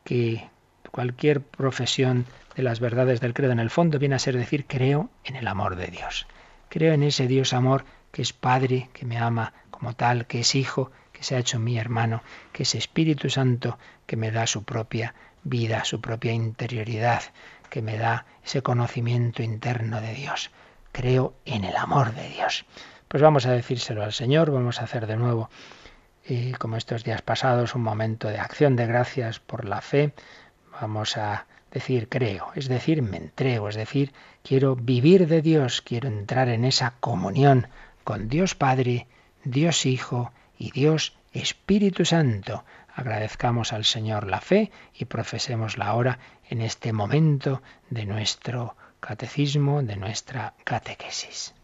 [0.05, 0.49] que
[0.91, 5.09] cualquier profesión de las verdades del credo en el fondo viene a ser decir creo
[5.25, 6.27] en el amor de Dios.
[6.69, 10.55] Creo en ese Dios amor que es Padre, que me ama como tal, que es
[10.55, 14.65] Hijo, que se ha hecho mi hermano, que es Espíritu Santo, que me da su
[14.65, 17.23] propia vida, su propia interioridad,
[17.71, 20.51] que me da ese conocimiento interno de Dios.
[20.93, 22.67] Creo en el amor de Dios.
[23.09, 25.49] Pues vamos a decírselo al Señor, vamos a hacer de nuevo
[26.25, 30.13] y como estos días pasados, un momento de acción de gracias por la fe.
[30.81, 36.09] Vamos a decir creo, es decir, me entrego, es decir, quiero vivir de Dios, quiero
[36.09, 37.69] entrar en esa comunión
[38.05, 39.07] con Dios Padre,
[39.45, 42.65] Dios Hijo y Dios Espíritu Santo.
[42.95, 49.97] Agradezcamos al Señor la fe y profesémosla ahora en este momento de nuestro catecismo, de
[49.97, 51.55] nuestra catequesis.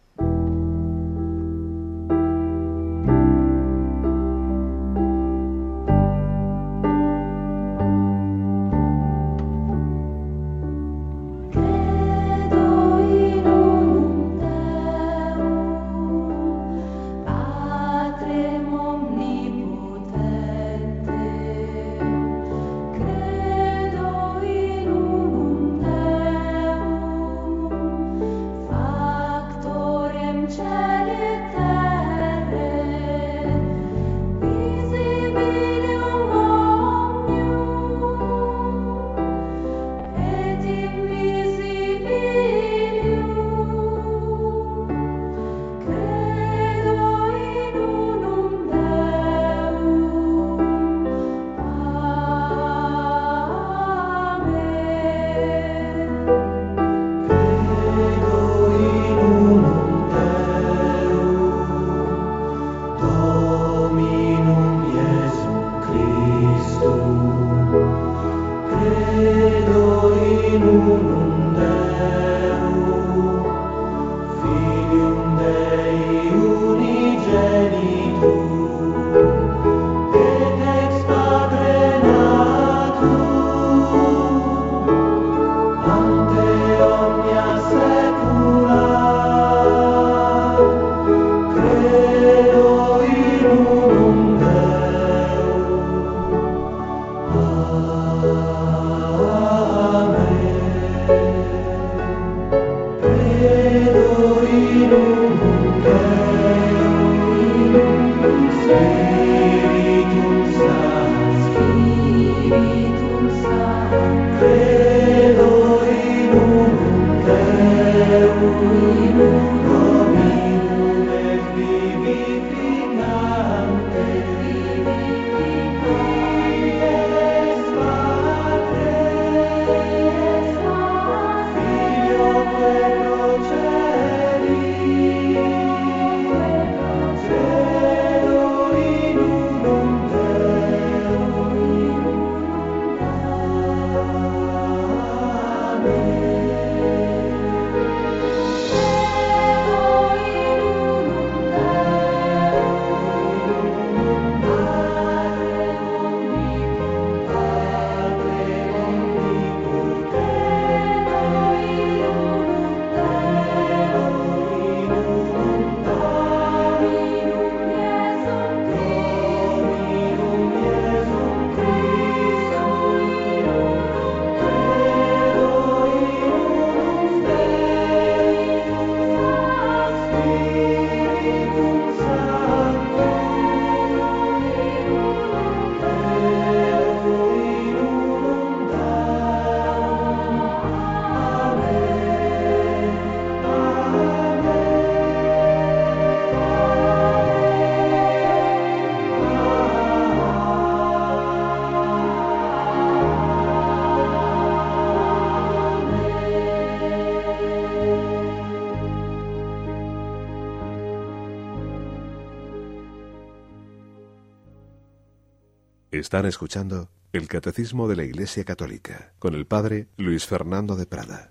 [216.08, 221.28] Están escuchando el Catecismo de la Iglesia Católica con el Padre Luis Fernando de Prada.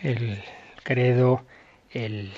[0.00, 0.42] El
[0.82, 1.44] credo,
[1.90, 2.32] el,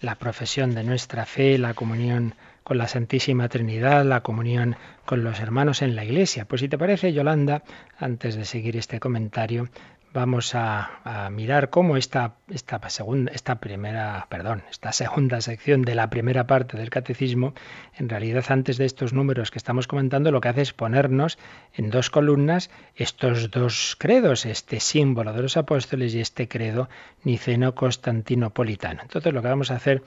[0.00, 5.40] la profesión de nuestra fe, la comunión con la Santísima Trinidad, la comunión con los
[5.40, 6.46] hermanos en la Iglesia.
[6.46, 7.64] Pues si te parece, Yolanda,
[7.98, 9.68] antes de seguir este comentario,
[10.12, 16.10] vamos a, mirar cómo esta, esta, segunda, esta primera, perdón, esta segunda sección de la
[16.10, 17.54] primera parte del catecismo,
[17.96, 21.38] en realidad antes de estos números que estamos comentando, lo que hace es ponernos
[21.74, 26.88] en dos columnas estos dos credos, este símbolo de los apóstoles y este credo
[27.24, 29.02] niceno-constantinopolitano.
[29.02, 30.02] Entonces lo que vamos a hacer,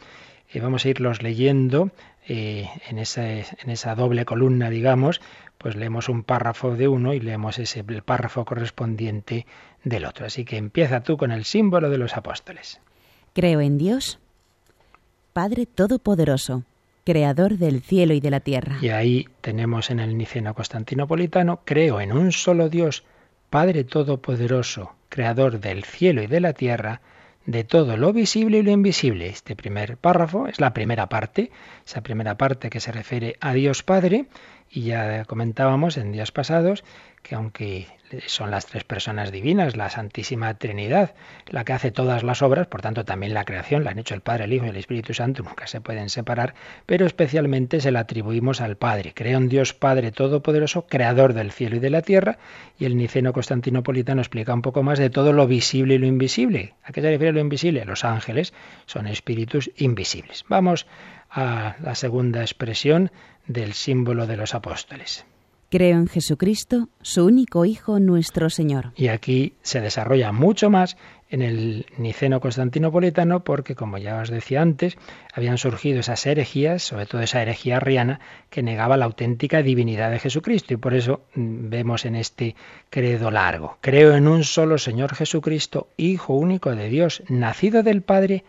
[0.51, 1.91] eh, vamos a irlos leyendo
[2.27, 5.21] eh, en, en esa doble columna, digamos,
[5.57, 9.45] pues leemos un párrafo de uno y leemos ese el párrafo correspondiente
[9.83, 10.25] del otro.
[10.25, 12.79] Así que empieza tú con el símbolo de los apóstoles.
[13.33, 14.19] Creo en Dios,
[15.33, 16.63] Padre Todopoderoso,
[17.05, 18.77] Creador del cielo y de la tierra.
[18.81, 23.03] Y ahí tenemos en el Niceno Constantinopolitano, creo en un solo Dios,
[23.49, 27.01] Padre Todopoderoso, Creador del cielo y de la tierra,
[27.45, 29.27] de todo lo visible y lo invisible.
[29.27, 31.51] Este primer párrafo es la primera parte,
[31.85, 34.27] esa primera parte que se refiere a Dios Padre,
[34.73, 36.83] y ya comentábamos en días pasados
[37.21, 37.87] que aunque
[38.27, 41.15] son las tres personas divinas, la Santísima Trinidad,
[41.47, 44.21] la que hace todas las obras, por tanto también la creación, la han hecho el
[44.21, 46.53] Padre, el Hijo y el Espíritu Santo, nunca se pueden separar,
[46.85, 49.13] pero especialmente se la atribuimos al Padre.
[49.15, 52.37] Creo en Dios Padre Todopoderoso, Creador del cielo y de la tierra,
[52.77, 56.73] y el Niceno Constantinopolitano explica un poco más de todo lo visible y lo invisible.
[56.83, 57.85] ¿A qué se refiere lo invisible?
[57.85, 58.53] Los ángeles
[58.85, 60.45] son espíritus invisibles.
[60.49, 60.87] Vamos
[61.31, 63.11] a la segunda expresión
[63.47, 65.25] del símbolo de los apóstoles.
[65.73, 68.91] Creo en Jesucristo, su único Hijo, nuestro Señor.
[68.95, 70.97] Y aquí se desarrolla mucho más
[71.31, 74.99] en el Niceno Constantinopolitano porque, como ya os decía antes,
[75.33, 78.19] habían surgido esas herejías, sobre todo esa herejía arriana,
[78.51, 80.75] que negaba la auténtica divinidad de Jesucristo.
[80.75, 82.55] Y por eso mm, vemos en este
[82.91, 83.79] credo largo.
[83.81, 88.43] Creo en un solo Señor Jesucristo, Hijo único de Dios, nacido del Padre,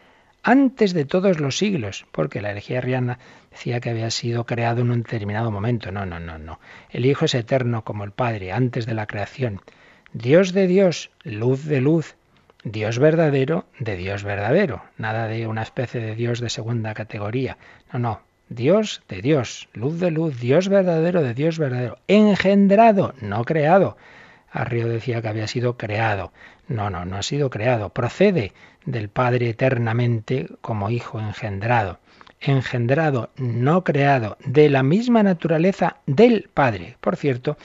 [0.44, 3.18] antes de todos los siglos, porque la herejía arriana
[3.50, 5.90] decía que había sido creado en un determinado momento.
[5.90, 6.60] No, no, no, no.
[6.90, 9.62] El Hijo es eterno como el Padre, antes de la creación.
[10.12, 12.14] Dios de Dios, luz de luz,
[12.62, 14.82] Dios verdadero de Dios verdadero.
[14.96, 17.58] Nada de una especie de Dios de segunda categoría.
[17.92, 18.20] No, no.
[18.48, 21.98] Dios de Dios, luz de luz, Dios verdadero de Dios verdadero.
[22.06, 23.96] Engendrado, no creado.
[24.54, 26.32] Arrio decía que había sido creado.
[26.68, 27.88] No, no, no ha sido creado.
[27.90, 28.52] Procede
[28.86, 31.98] del Padre eternamente como Hijo engendrado.
[32.40, 36.96] Engendrado, no creado, de la misma naturaleza del Padre.
[37.00, 37.58] Por cierto,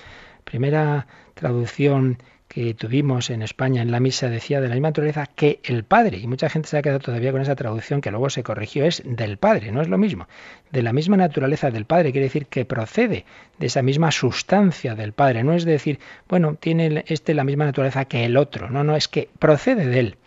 [0.45, 2.17] primera traducción
[2.49, 6.17] que tuvimos en España en la misa decía de la misma naturaleza que el Padre.
[6.17, 8.85] Y mucha gente se ha quedado todavía con esa traducción que luego se corrigió.
[8.85, 10.27] Es del Padre, no es lo mismo.
[10.71, 13.23] De la misma naturaleza del Padre quiere decir que procede
[13.59, 15.43] de esa misma sustancia del Padre.
[15.43, 18.69] No es decir, bueno, tiene este la misma naturaleza que el otro.
[18.69, 20.17] No, no, es que procede de él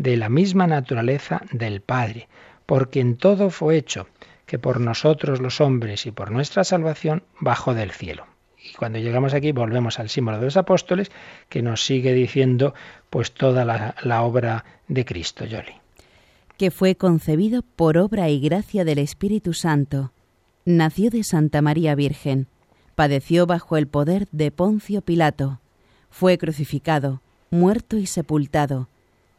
[0.00, 2.28] de la misma naturaleza del Padre,
[2.64, 4.06] porque en todo fue hecho,
[4.46, 8.26] que por nosotros los hombres y por nuestra salvación bajó del cielo.
[8.70, 11.10] Y cuando llegamos aquí volvemos al símbolo de los apóstoles
[11.48, 12.74] que nos sigue diciendo
[13.08, 15.74] pues toda la, obra de Cristo, Yoli.
[16.56, 20.12] Que fue concebido por obra y gracia del Espíritu Santo.
[20.64, 22.46] Nació de Santa María Virgen.
[22.94, 25.60] Padeció bajo el poder de Poncio Pilato.
[26.10, 28.88] Fue crucificado, muerto y sepultado.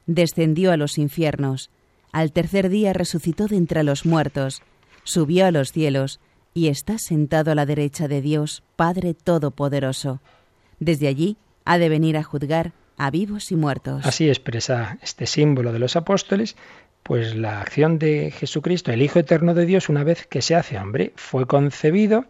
[0.08, 1.70] Descendió a los infiernos.
[2.12, 4.62] Al tercer día resucitó de entre los muertos.
[5.04, 6.20] Subió a los cielos
[6.54, 10.20] y está sentado a la derecha de Dios, Padre Todopoderoso.
[10.80, 14.06] Desde allí ha de venir a juzgar a vivos y muertos.
[14.06, 16.56] Así expresa este símbolo de los apóstoles,
[17.04, 20.78] pues la acción de Jesucristo, el Hijo Eterno de Dios, una vez que se hace
[20.78, 22.26] hombre, fue concebido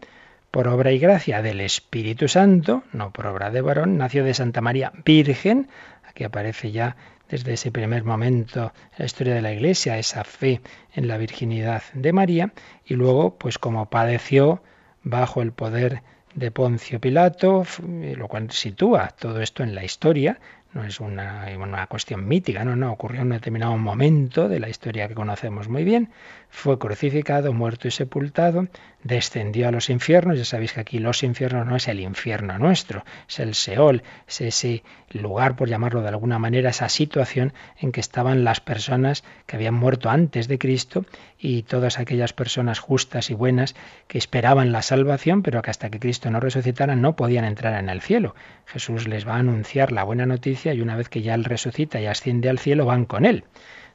[0.50, 4.60] por obra y gracia del Espíritu Santo, no por obra de varón, nació de Santa
[4.60, 5.68] María Virgen,
[6.06, 6.96] aquí aparece ya
[7.32, 10.60] desde ese primer momento en la historia de la Iglesia, esa fe
[10.92, 12.52] en la virginidad de María,
[12.84, 14.62] y luego, pues como padeció
[15.02, 16.02] bajo el poder
[16.34, 20.40] de Poncio Pilato, lo cual sitúa todo esto en la historia,
[20.74, 24.68] no es una, una, cuestión mítica, no, no, ocurrió en un determinado momento de la
[24.68, 26.10] historia que conocemos muy bien,
[26.54, 28.68] fue crucificado, muerto y sepultado,
[29.02, 33.04] descendió a los infiernos, ya sabéis que aquí los infiernos no es el infierno nuestro,
[33.26, 38.00] es el Seol, es ese lugar, por llamarlo de alguna manera, esa situación en que
[38.00, 41.06] estaban las personas que habían muerto antes de Cristo
[41.38, 43.74] y todas aquellas personas justas y buenas
[44.06, 47.88] que esperaban la salvación, pero que hasta que Cristo no resucitara no podían entrar en
[47.88, 48.34] el cielo.
[48.66, 51.98] Jesús les va a anunciar la buena noticia y una vez que ya Él resucita
[51.98, 53.44] y asciende al cielo, van con Él.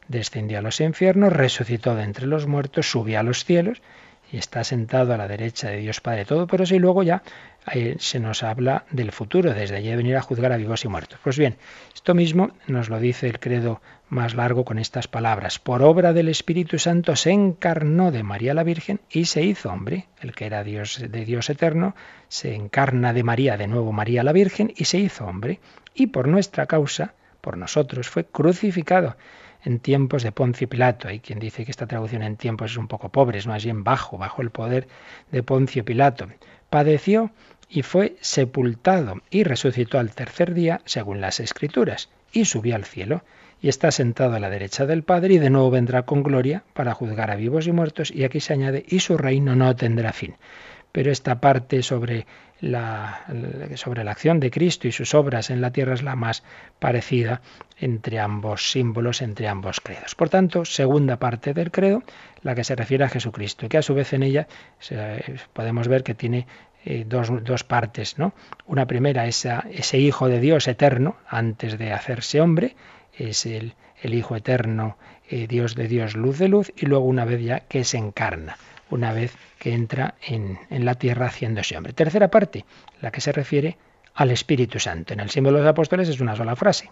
[0.08, 3.82] Descendió a los infiernos, resucitó de entre los muertos, subió a los cielos
[4.32, 7.24] y está sentado a la derecha de Dios Padre todo, pero si luego ya
[8.00, 11.20] se nos habla del futuro, desde allí de venir a juzgar a vivos y muertos.
[11.24, 11.58] Pues bien,
[11.94, 15.60] esto mismo nos lo dice el credo más largo con estas palabras.
[15.60, 20.08] Por obra del Espíritu Santo se encarnó de María la Virgen y se hizo hombre.
[20.22, 21.94] El que era Dios de Dios eterno
[22.30, 25.60] se encarna de María, de nuevo María la Virgen, y se hizo hombre.
[25.94, 29.18] Y por nuestra causa, por nosotros, fue crucificado
[29.68, 31.10] en tiempos de Poncio Pilato.
[31.10, 33.84] Hay quien dice que esta traducción en tiempos es un poco pobre, es más bien
[33.84, 34.88] bajo, bajo el poder
[35.30, 36.28] de Poncio Pilato.
[36.70, 37.32] Padeció
[37.70, 43.24] y fue sepultado y resucitó al tercer día, según las Escrituras, y subió al cielo,
[43.62, 46.94] y está sentado a la derecha del Padre, y de nuevo vendrá con gloria para
[46.94, 50.36] juzgar a vivos y muertos, y aquí se añade, y su reino no tendrá fin.
[50.94, 52.26] Pero esta parte sobre
[52.60, 56.44] sobre la acción de Cristo y sus obras en la tierra es la más
[56.80, 57.42] parecida
[57.80, 60.16] entre ambos símbolos, entre ambos credos.
[60.16, 62.04] Por tanto, segunda parte del credo,
[62.42, 64.48] la que se refiere a Jesucristo, y que a su vez en ella
[65.54, 66.48] podemos ver que tiene
[66.86, 68.34] eh, dos, dos, partes, ¿no?
[68.66, 72.76] Una primera, esa, ese Hijo de Dios eterno, antes de hacerse hombre,
[73.14, 74.98] es el, el Hijo eterno,
[75.30, 78.58] eh, Dios de Dios, luz de luz, y luego una vez ya que se encarna
[78.90, 81.94] una vez que entra en, la tierra haciéndose hombre.
[81.94, 82.66] Tercera parte,
[83.02, 83.78] la que se refiere
[84.14, 85.14] al Espíritu Santo.
[85.14, 86.90] En el símbolo de los apóstoles es una sola frase.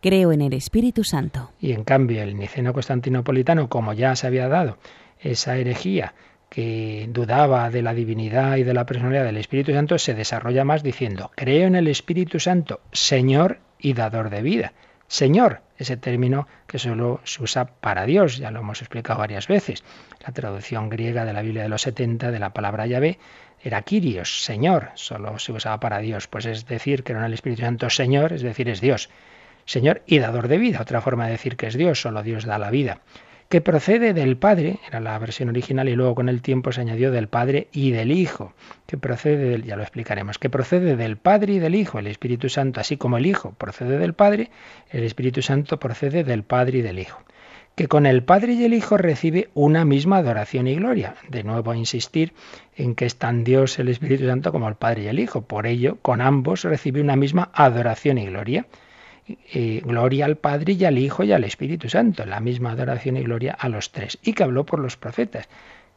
[0.00, 1.52] Creo en el Espíritu Santo.
[1.60, 4.78] Y en cambio el niceno constantinopolitano, como ya se había dado
[5.20, 6.14] esa herejía
[6.48, 10.82] que dudaba de la divinidad y de la personalidad del Espíritu Santo, se desarrolla más
[10.82, 14.72] diciendo, creo en el Espíritu Santo, Señor y dador de vida.
[15.06, 19.82] Señor, ese término que solo se usa para Dios, ya lo hemos explicado varias veces.
[20.24, 23.18] La traducción griega de la Biblia de los 70 de la palabra Yahvé
[23.62, 27.62] era Kyrios, Señor, solo se usaba para Dios, pues es decir que era el Espíritu
[27.62, 29.10] Santo Señor, es decir, es Dios.
[29.64, 32.58] Señor y dador de vida, otra forma de decir que es Dios, solo Dios da
[32.58, 33.00] la vida
[33.50, 37.10] que procede del Padre, era la versión original y luego con el tiempo se añadió
[37.10, 38.54] del Padre y del Hijo,
[38.86, 42.48] que procede del, ya lo explicaremos, que procede del Padre y del Hijo, el Espíritu
[42.48, 44.50] Santo, así como el Hijo procede del Padre,
[44.90, 47.18] el Espíritu Santo procede del Padre y del Hijo
[47.74, 51.14] que con el Padre y el Hijo recibe una misma adoración y gloria.
[51.28, 52.34] De nuevo a insistir
[52.76, 55.42] en que es tan Dios el Espíritu Santo como el Padre y el Hijo.
[55.42, 58.66] Por ello, con ambos recibe una misma adoración y gloria
[59.84, 63.52] gloria al Padre y al Hijo y al Espíritu Santo, la misma adoración y gloria
[63.52, 65.48] a los tres, y que habló por los profetas.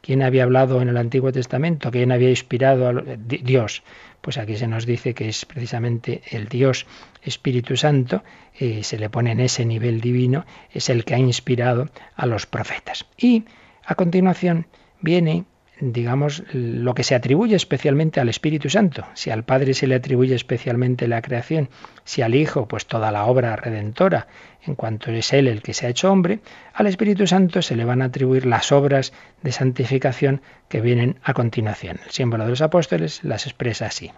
[0.04, 1.90] ¿Quién había hablado en el Antiguo Testamento?
[1.90, 3.82] ¿Quién había inspirado a Dios?
[4.20, 6.86] Pues aquí se nos dice que es precisamente el Dios
[7.22, 8.22] Espíritu Santo,
[8.58, 12.44] eh, se le pone en ese nivel divino, es el que ha inspirado a los
[12.44, 13.06] profetas.
[13.16, 13.44] Y
[13.86, 14.66] a continuación
[15.00, 15.44] viene
[15.80, 19.04] digamos, lo que se atribuye especialmente al Espíritu Santo.
[19.14, 21.68] Si al Padre se le atribuye especialmente la creación,
[22.04, 24.28] si al Hijo, pues toda la obra redentora,
[24.62, 26.40] en cuanto es Él el que se ha hecho hombre,
[26.72, 29.12] al Espíritu Santo se le van a atribuir las obras
[29.42, 31.98] de santificación que vienen a continuación.
[32.04, 34.10] El símbolo de los apóstoles las expresa así.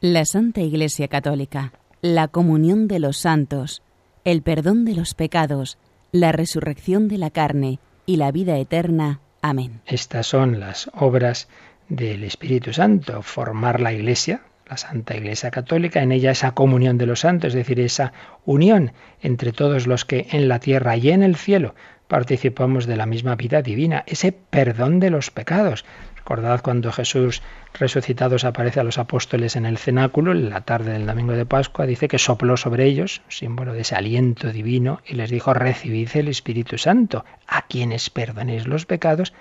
[0.00, 1.72] La Santa Iglesia Católica,
[2.02, 3.82] la comunión de los santos,
[4.24, 5.78] el perdón de los pecados,
[6.12, 9.80] la resurrección de la carne y la vida eterna Amén.
[9.86, 11.48] Estas son las obras
[11.88, 17.06] del Espíritu Santo, formar la Iglesia, la Santa Iglesia Católica, en ella esa comunión de
[17.06, 18.12] los santos, es decir, esa
[18.44, 21.74] unión entre todos los que en la tierra y en el cielo
[22.06, 25.84] participamos de la misma vida divina, ese perdón de los pecados.
[26.20, 27.42] Recordad cuando Jesús
[27.78, 31.46] resucitado se aparece a los apóstoles en el cenáculo, en la tarde del domingo de
[31.46, 36.08] Pascua, dice que sopló sobre ellos, símbolo de ese aliento divino, y les dijo, recibid
[36.14, 39.32] el Espíritu Santo, a quienes perdonéis los pecados,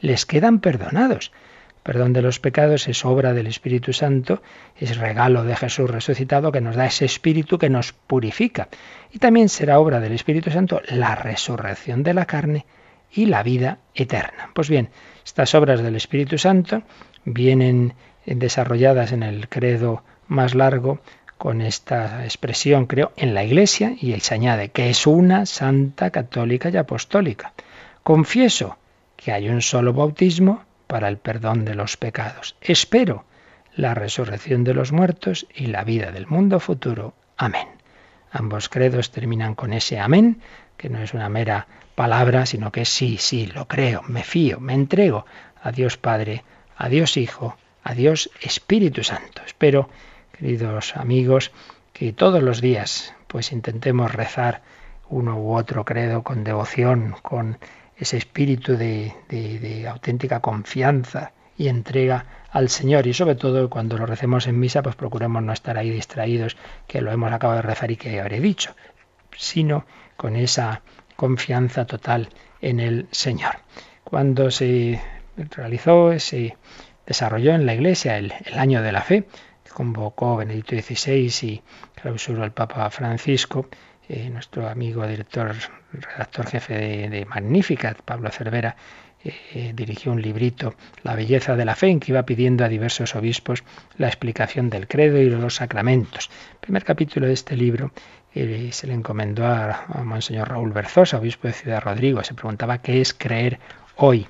[0.00, 1.32] les quedan perdonados
[1.88, 4.42] perdón de los pecados es obra del Espíritu Santo,
[4.76, 8.68] es regalo de Jesús resucitado que nos da ese Espíritu que nos purifica.
[9.10, 12.66] Y también será obra del Espíritu Santo la resurrección de la carne
[13.10, 14.50] y la vida eterna.
[14.52, 14.90] Pues bien,
[15.28, 16.82] estas obras del Espíritu Santo
[17.26, 17.92] vienen
[18.24, 21.00] desarrolladas en el credo más largo
[21.36, 26.70] con esta expresión, creo, en la Iglesia, y se añade que es una santa, católica
[26.70, 27.52] y apostólica.
[28.02, 28.78] Confieso
[29.16, 32.56] que hay un solo bautismo para el perdón de los pecados.
[32.62, 33.26] Espero
[33.76, 37.12] la resurrección de los muertos y la vida del mundo futuro.
[37.36, 37.68] Amén.
[38.32, 40.40] Ambos credos terminan con ese amén,
[40.78, 41.66] que no es una mera
[41.98, 45.26] palabra, sino que sí, sí, lo creo, me fío, me entrego
[45.60, 46.44] a Dios Padre,
[46.76, 49.42] a Dios Hijo, a Dios Espíritu Santo.
[49.44, 49.88] Espero,
[50.30, 51.50] queridos amigos,
[51.92, 54.62] que todos los días pues intentemos rezar
[55.08, 57.58] uno u otro credo con devoción, con
[57.96, 64.46] ese espíritu de, auténtica confianza y entrega al Señor y sobre todo cuando lo recemos
[64.46, 67.96] en misa pues procuremos no estar ahí distraídos que lo hemos acabado de rezar y
[67.96, 68.76] que habré dicho,
[69.36, 69.84] sino
[70.16, 70.82] con esa
[71.18, 72.28] confianza total
[72.60, 73.56] en el Señor.
[74.04, 75.02] Cuando se
[75.50, 76.56] realizó, se
[77.06, 79.24] desarrolló en la Iglesia el, año de la fe,
[79.74, 81.62] convocó Benedicto XVI y
[82.00, 83.66] clausuró el Papa Francisco,
[84.08, 85.56] eh, nuestro amigo director,
[85.92, 88.76] redactor jefe de, Magnificat, Pablo Cervera,
[89.24, 93.16] eh, dirigió un librito, La belleza de la fe, en que iba pidiendo a diversos
[93.16, 93.64] obispos
[93.96, 96.30] la explicación del credo y de los sacramentos.
[96.52, 97.90] El primer capítulo de este libro
[98.34, 102.22] se le encomendó a, Monseñor Raúl Berzosa, obispo de Ciudad Rodrigo.
[102.22, 103.58] Se preguntaba qué es creer
[103.96, 104.26] hoy.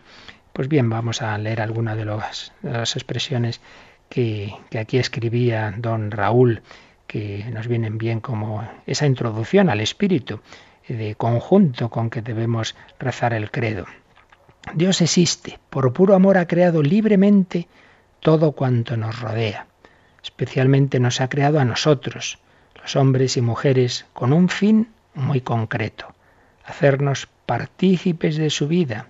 [0.53, 3.61] Pues bien, vamos a leer algunas de, las expresiones
[4.09, 6.63] que, que aquí escribía don Raúl
[7.07, 10.41] que nos vienen bien como esa introducción al espíritu
[10.89, 13.87] de conjunto con que debemos rezar el credo.
[14.75, 17.69] Dios existe, por puro amor ha creado libremente
[18.21, 19.67] todo cuanto nos rodea.
[20.23, 22.39] Especialmente nos ha creado a nosotros,
[22.81, 26.15] los hombres y mujeres, con un fin muy concreto,
[26.65, 29.09] hacernos partícipes de su vida,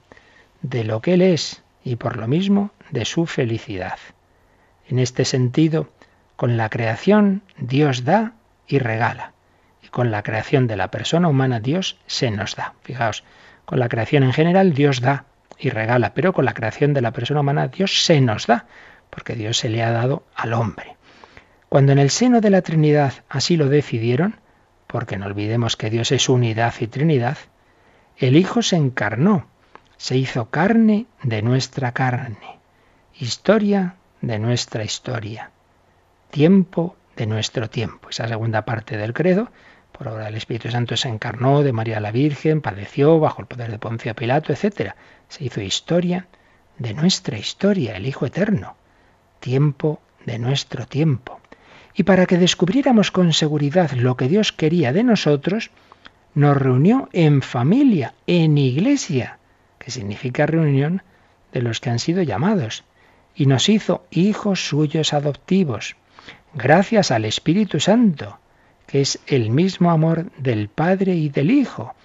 [0.62, 3.98] de lo que Él es y por lo mismo de su felicidad.
[4.88, 5.88] En este sentido,
[6.36, 8.32] con la creación Dios da
[8.66, 9.32] y regala.
[9.82, 12.74] Y con la creación de la persona humana Dios se nos da.
[12.82, 13.24] Fijaos,
[13.64, 15.24] con la creación en general Dios da
[15.58, 18.66] y regala, pero con la creación de la persona humana Dios se nos da,
[19.10, 20.97] porque Dios se le ha dado al hombre.
[21.68, 24.40] Cuando en el seno de la Trinidad así lo decidieron,
[24.86, 27.38] porque no olvidemos que Dios es unidad y Trinidad,
[28.16, 29.46] el Hijo se encarnó,
[29.96, 32.58] se hizo carne de nuestra carne,
[33.14, 35.50] historia de nuestra historia
[36.30, 38.10] tiempo de nuestro tiempo.
[38.10, 39.50] Esa segunda parte del credo,
[39.92, 43.70] por obra del Espíritu Santo, se encarnó de María la Virgen, padeció bajo el poder
[43.70, 44.92] de Poncio Pilato, etc.
[45.28, 46.28] Se hizo historia
[46.78, 48.76] de nuestra historia, el Hijo Eterno,
[49.40, 51.38] tiempo de nuestro tiempo.
[51.99, 55.72] Y para que descubriéramos con seguridad lo que Dios quería de nosotros,
[56.32, 59.40] nos reunió en familia, en iglesia,
[59.80, 61.03] que significa reunión
[61.51, 62.84] de los que han sido llamados,
[63.34, 65.96] y nos hizo hijos suyos adoptivos
[66.55, 68.38] gracias al Espíritu Santo,
[68.86, 71.96] que es el mismo amor del Padre y del Hijo,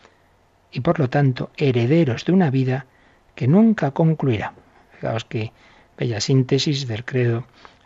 [0.71, 2.87] y por lo tanto herederos de una vida
[3.35, 4.53] que nunca concluirá.
[4.95, 5.51] Fijaos que
[5.99, 7.45] bella síntesis del credo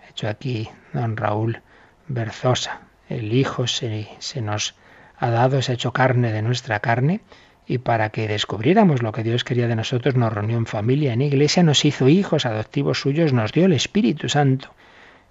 [0.09, 1.61] hecho aquí don Raúl
[2.07, 2.81] Berzosa.
[3.09, 4.75] El Hijo se, se nos
[5.17, 7.21] ha dado, se ha hecho carne de nuestra carne,
[7.65, 11.21] y para que descubriéramos lo que Dios quería de nosotros, nos reunió en familia, en
[11.21, 14.73] iglesia, nos hizo hijos adoptivos suyos, nos dio el Espíritu Santo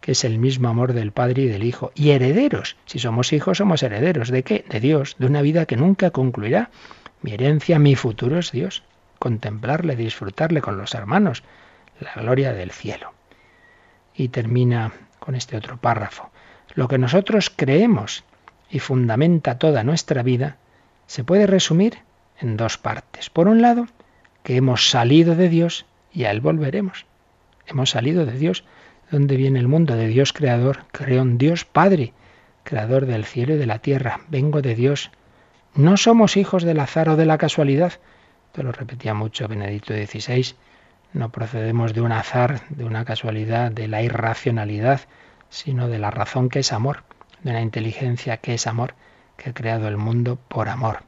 [0.01, 1.93] que es el mismo amor del Padre y del Hijo.
[1.95, 2.77] Y herederos.
[2.87, 4.29] Si somos hijos, somos herederos.
[4.29, 4.65] ¿De qué?
[4.69, 6.71] De Dios, de una vida que nunca concluirá.
[7.23, 8.85] Mi herencia, mi futuro es Dios.
[9.19, 11.43] Contemplarle, disfrutarle con los hermanos.
[12.01, 13.15] La gloria del cielo.
[14.15, 16.31] Y termina con este otro párrafo.
[16.77, 18.23] Lo que nosotros creemos
[18.71, 20.59] y fundamenta toda nuestra vida
[21.07, 22.01] se puede resumir
[22.39, 23.31] en dos partes.
[23.31, 23.87] Por un lado,
[24.43, 27.07] que hemos salido de Dios y a Él volveremos.
[27.67, 28.63] Hemos salido de Dios
[29.11, 29.97] dónde viene el mundo?
[29.97, 32.13] De Dios creador, creó un Dios Padre,
[32.63, 34.21] creador del cielo y de la tierra.
[34.29, 35.11] Vengo de Dios.
[35.75, 37.95] No somos hijos del azar o de la casualidad.
[38.49, 40.55] Esto lo repetía mucho Benedicto XVI.
[41.15, 45.01] No procedemos de un azar, de una casualidad, de la irracionalidad,
[45.51, 47.05] sino de la razón que es amor,
[47.43, 48.95] de una inteligencia que es amor,
[49.37, 51.03] que ha creado el mundo por amor.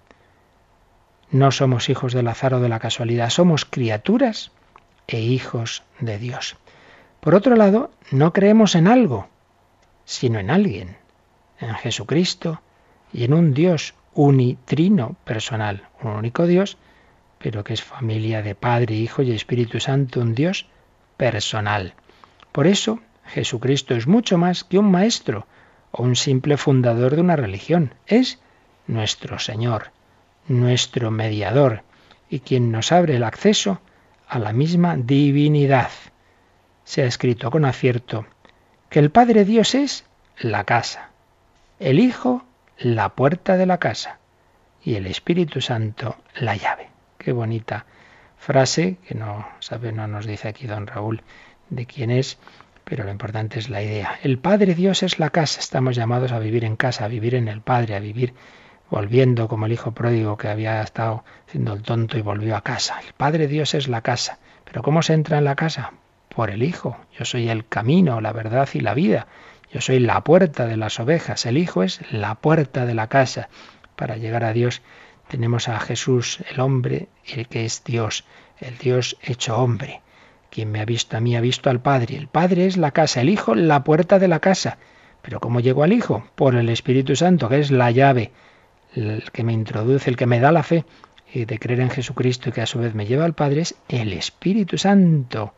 [1.30, 4.52] No somos hijos del azar o de la casualidad, somos criaturas
[5.06, 6.56] e hijos de Dios.
[7.20, 9.28] Por otro lado, no creemos en algo,
[10.04, 10.96] sino en alguien,
[11.60, 12.62] en Jesucristo
[13.12, 16.78] y en un Dios unitrino personal, un único Dios,
[17.38, 20.66] pero que es familia de Padre, Hijo y Espíritu Santo, un Dios
[21.16, 21.94] personal.
[22.52, 25.46] Por eso, Jesucristo es mucho más que un maestro
[25.90, 27.94] o un simple fundador de una religión.
[28.06, 28.40] Es
[28.86, 29.92] nuestro Señor,
[30.48, 31.82] nuestro mediador
[32.30, 33.80] y quien nos abre el acceso
[34.26, 35.90] a la misma divinidad.
[36.84, 38.26] Se ha escrito con acierto
[38.90, 40.04] que el Padre Dios es
[40.38, 41.10] la casa,
[41.78, 42.44] el Hijo
[42.78, 44.18] la puerta de la casa
[44.82, 46.88] y el Espíritu Santo la llave.
[47.18, 47.86] Qué bonita
[48.38, 51.22] frase que no sabe, no nos dice aquí don Raúl
[51.70, 52.38] de quién es,
[52.88, 54.18] pero lo importante es la idea.
[54.22, 57.46] El Padre Dios es la casa, estamos llamados a vivir en casa, a vivir en
[57.48, 58.32] el Padre, a vivir
[58.90, 62.98] volviendo como el hijo pródigo que había estado siendo el tonto y volvió a casa.
[63.06, 64.38] El Padre Dios es la casa.
[64.64, 65.92] Pero ¿cómo se entra en la casa?
[66.34, 66.96] Por el Hijo.
[67.18, 69.26] Yo soy el camino, la verdad y la vida.
[69.70, 71.44] Yo soy la puerta de las ovejas.
[71.44, 73.50] El Hijo es la puerta de la casa.
[73.96, 74.80] Para llegar a Dios
[75.28, 78.24] tenemos a Jesús, el hombre, el que es Dios,
[78.60, 80.00] el Dios hecho hombre.
[80.50, 82.16] Quien me ha visto a mí ha visto al Padre.
[82.16, 84.78] El Padre es la casa, el Hijo la puerta de la casa.
[85.22, 86.24] Pero ¿cómo llego al Hijo?
[86.34, 88.32] Por el Espíritu Santo, que es la llave
[88.94, 90.84] el que me introduce, el que me da la fe
[91.32, 93.74] y de creer en Jesucristo y que a su vez me lleva al Padre es
[93.88, 95.54] el Espíritu Santo.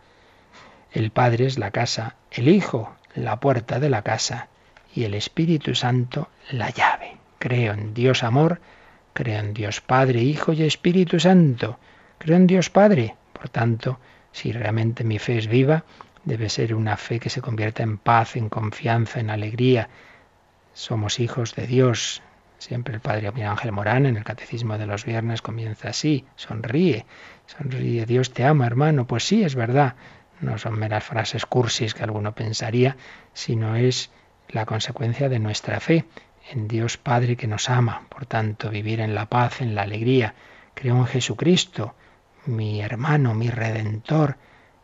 [0.93, 4.49] El Padre es la casa, el Hijo la puerta de la casa
[4.95, 7.17] y el Espíritu Santo la llave.
[7.39, 8.61] Creo en Dios amor,
[9.13, 11.79] creo en Dios Padre, Hijo y Espíritu Santo.
[12.19, 13.15] Creo en Dios Padre.
[13.33, 13.99] Por tanto,
[14.33, 15.85] si realmente mi fe es viva,
[16.25, 19.89] debe ser una fe que se convierta en paz, en confianza, en alegría.
[20.73, 22.23] Somos hijos de Dios,
[22.61, 27.07] Siempre el padre Miguel Ángel Morán en el Catecismo de los Viernes comienza así, sonríe,
[27.47, 29.07] sonríe, Dios te ama, hermano.
[29.07, 29.95] Pues sí, es verdad,
[30.41, 32.99] no son meras frases cursis que alguno pensaría,
[33.33, 34.11] sino es
[34.51, 36.05] la consecuencia de nuestra fe
[36.51, 38.03] en Dios Padre que nos ama.
[38.11, 40.35] Por tanto, vivir en la paz, en la alegría.
[40.75, 41.95] Creo en Jesucristo,
[42.47, 44.37] mi hermano, mi redentor.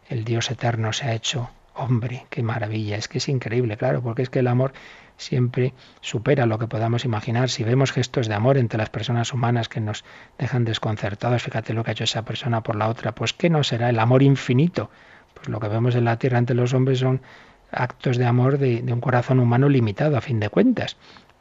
[0.08, 2.26] El Dios eterno se ha hecho hombre.
[2.30, 4.72] Qué maravilla, es que es increíble, claro, porque es que el amor
[5.16, 7.48] siempre supera lo que podamos imaginar.
[7.48, 10.04] Si vemos gestos de amor entre las personas humanas que nos
[10.38, 13.64] dejan desconcertados, fíjate lo que ha hecho esa persona por la otra, pues ¿qué no
[13.64, 14.90] será el amor infinito?
[15.34, 17.22] Pues lo que vemos en la tierra entre los hombres son
[17.70, 20.96] actos de amor de, de un corazón humano limitado, a fin de cuentas.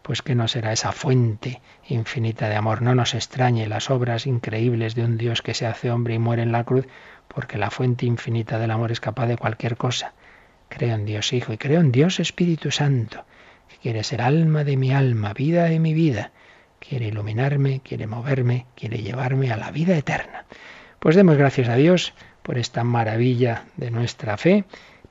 [0.05, 2.83] Pues que no será esa fuente infinita de amor.
[2.83, 6.43] No nos extrañe las obras increíbles de un Dios que se hace hombre y muere
[6.43, 6.85] en la cruz,
[7.27, 10.13] porque la fuente infinita del amor es capaz de cualquier cosa.
[10.69, 13.25] Creo en Dios Hijo y creo en Dios Espíritu Santo
[13.81, 16.31] quiere ser alma de mi alma, vida de mi vida,
[16.79, 20.45] quiere iluminarme, quiere moverme, quiere llevarme a la vida eterna.
[20.99, 24.65] Pues demos gracias a Dios por esta maravilla de nuestra fe,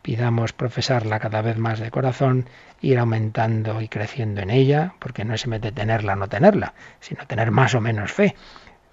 [0.05, 2.47] pidamos profesarla cada vez más de corazón,
[2.83, 7.27] ir aumentando y creciendo en ella, porque no es de tenerla o no tenerla, sino
[7.27, 8.37] tener más o menos fe.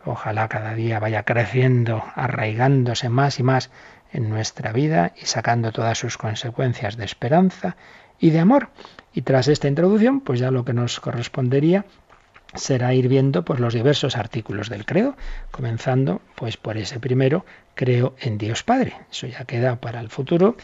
[0.05, 3.71] Ojalá cada día vaya creciendo, arraigándose más y más
[4.13, 7.75] en nuestra vida y sacando todas sus consecuencias de esperanza
[8.17, 8.69] y de amor.
[9.13, 11.83] Y tras esta introducción, pues ya lo que nos correspondería
[12.53, 15.17] será ir viendo pues los diversos artículos del credo,
[15.51, 17.45] comenzando pues por ese primero,
[17.75, 18.93] creo en Dios Padre.
[19.11, 20.55] Eso ya queda para el futuro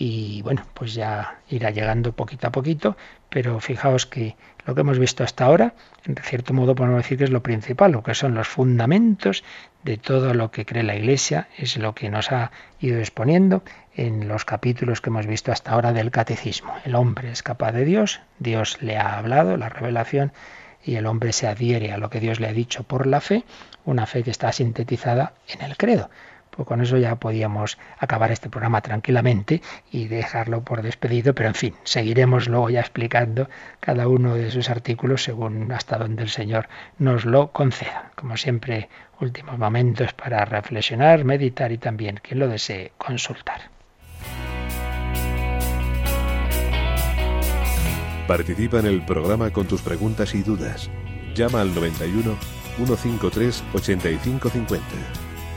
[0.00, 2.96] y bueno, pues ya irá llegando poquito a poquito,
[3.28, 4.34] pero fijaos que
[4.64, 5.74] lo que hemos visto hasta ahora,
[6.06, 9.44] en cierto modo podemos decir que es lo principal, lo que son los fundamentos
[9.82, 13.62] de todo lo que cree la Iglesia, es lo que nos ha ido exponiendo
[13.94, 16.72] en los capítulos que hemos visto hasta ahora del catecismo.
[16.86, 20.32] El hombre es capaz de Dios, Dios le ha hablado, la revelación,
[20.82, 23.44] y el hombre se adhiere a lo que Dios le ha dicho por la fe,
[23.84, 26.08] una fe que está sintetizada en el credo.
[26.50, 31.54] Pues con eso ya podíamos acabar este programa tranquilamente y dejarlo por despedido, pero en
[31.54, 33.48] fin, seguiremos luego ya explicando
[33.80, 38.10] cada uno de sus artículos según hasta donde el Señor nos lo conceda.
[38.16, 38.88] Como siempre,
[39.20, 43.70] últimos momentos para reflexionar, meditar y también, quien lo desee, consultar.
[48.26, 50.88] Participa en el programa con tus preguntas y dudas.
[51.34, 52.36] Llama al 91
[52.76, 55.29] 153 8550.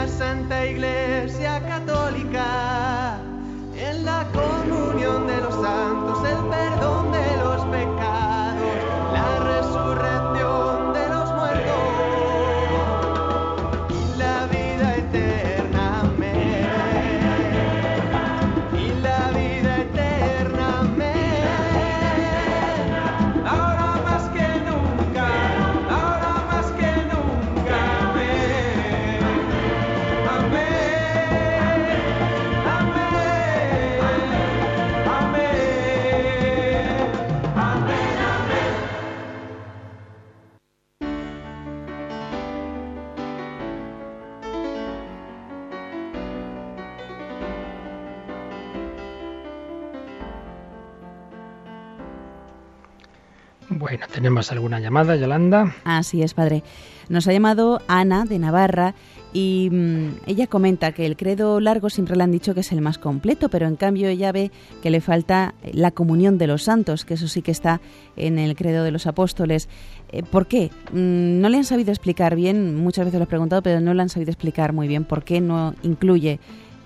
[0.00, 2.89] la Santa Iglesia Católica,
[53.90, 55.74] Bueno, tenemos alguna llamada, Yolanda.
[55.82, 56.62] Así es, padre.
[57.08, 58.94] Nos ha llamado Ana de Navarra
[59.32, 62.82] y mm, ella comenta que el credo largo siempre le han dicho que es el
[62.82, 67.04] más completo, pero en cambio ella ve que le falta la comunión de los santos,
[67.04, 67.80] que eso sí que está
[68.14, 69.68] en el credo de los apóstoles.
[70.12, 70.70] Eh, ¿Por qué?
[70.92, 74.02] Mm, No le han sabido explicar bien, muchas veces lo he preguntado, pero no le
[74.02, 76.38] han sabido explicar muy bien por qué no incluye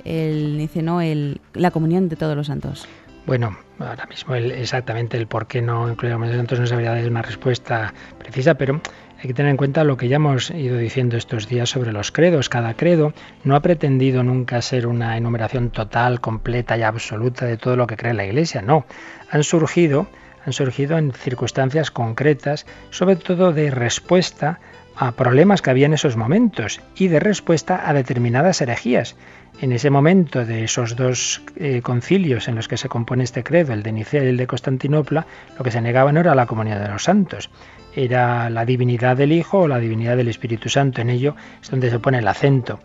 [0.07, 2.89] el, dice, no, el, la comunión de todos los santos.
[3.27, 7.23] Bueno, ahora mismo exactamente el por qué no incluíamos a santos no sabría dar una
[7.23, 8.81] respuesta precisa, pero
[9.19, 12.13] hay que tener en cuenta lo que ya hemos ido diciendo estos días sobre los
[12.13, 12.49] credos.
[12.49, 17.77] Cada credo no ha pretendido nunca ser una enumeración total, completa y absoluta de todo
[17.77, 18.85] lo que cree la Iglesia, no.
[19.31, 20.09] Han surgido,
[20.45, 24.61] han surgido en circunstancias concretas, sobre todo de respuesta
[24.97, 29.17] a problemas que había en esos momentos y de respuesta a determinadas herejías.
[29.61, 33.73] En ese momento de esos dos eh, concilios en los que se compone este credo,
[33.73, 35.27] el de Nicea y el de Constantinopla,
[35.57, 37.51] lo que se negaba no era la comunión de los santos,
[37.95, 41.01] era la divinidad del Hijo o la divinidad del Espíritu Santo.
[41.01, 42.81] En ello es donde se pone el acento.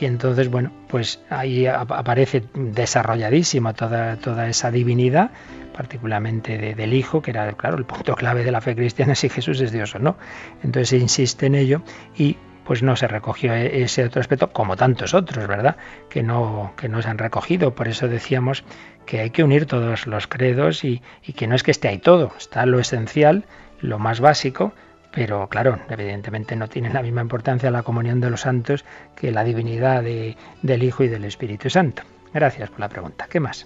[0.00, 5.30] Y entonces, bueno, pues ahí ap- aparece desarrolladísima toda, toda esa divinidad,
[5.76, 9.28] particularmente de- del Hijo, que era, claro, el punto clave de la fe cristiana, si
[9.28, 10.16] Jesús es Dios o no.
[10.64, 11.82] Entonces se insiste en ello
[12.16, 15.76] y pues no se recogió e- ese otro aspecto, como tantos otros, ¿verdad?
[16.08, 17.74] Que no, que no se han recogido.
[17.74, 18.64] Por eso decíamos
[19.06, 21.98] que hay que unir todos los credos y, y que no es que esté ahí
[21.98, 23.44] todo, está lo esencial,
[23.80, 24.72] lo más básico,
[25.12, 28.84] pero claro, evidentemente no tiene la misma importancia la comunión de los santos
[29.14, 32.02] que la divinidad de- del Hijo y del Espíritu Santo.
[32.32, 33.26] Gracias por la pregunta.
[33.30, 33.64] ¿Qué más?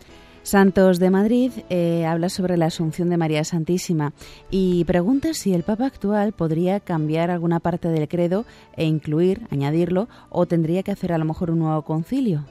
[0.48, 4.14] Santos de Madrid eh, habla sobre la Asunción de María Santísima
[4.50, 10.08] y pregunta si el Papa actual podría cambiar alguna parte del credo e incluir, añadirlo,
[10.30, 12.46] o tendría que hacer a lo mejor un nuevo concilio.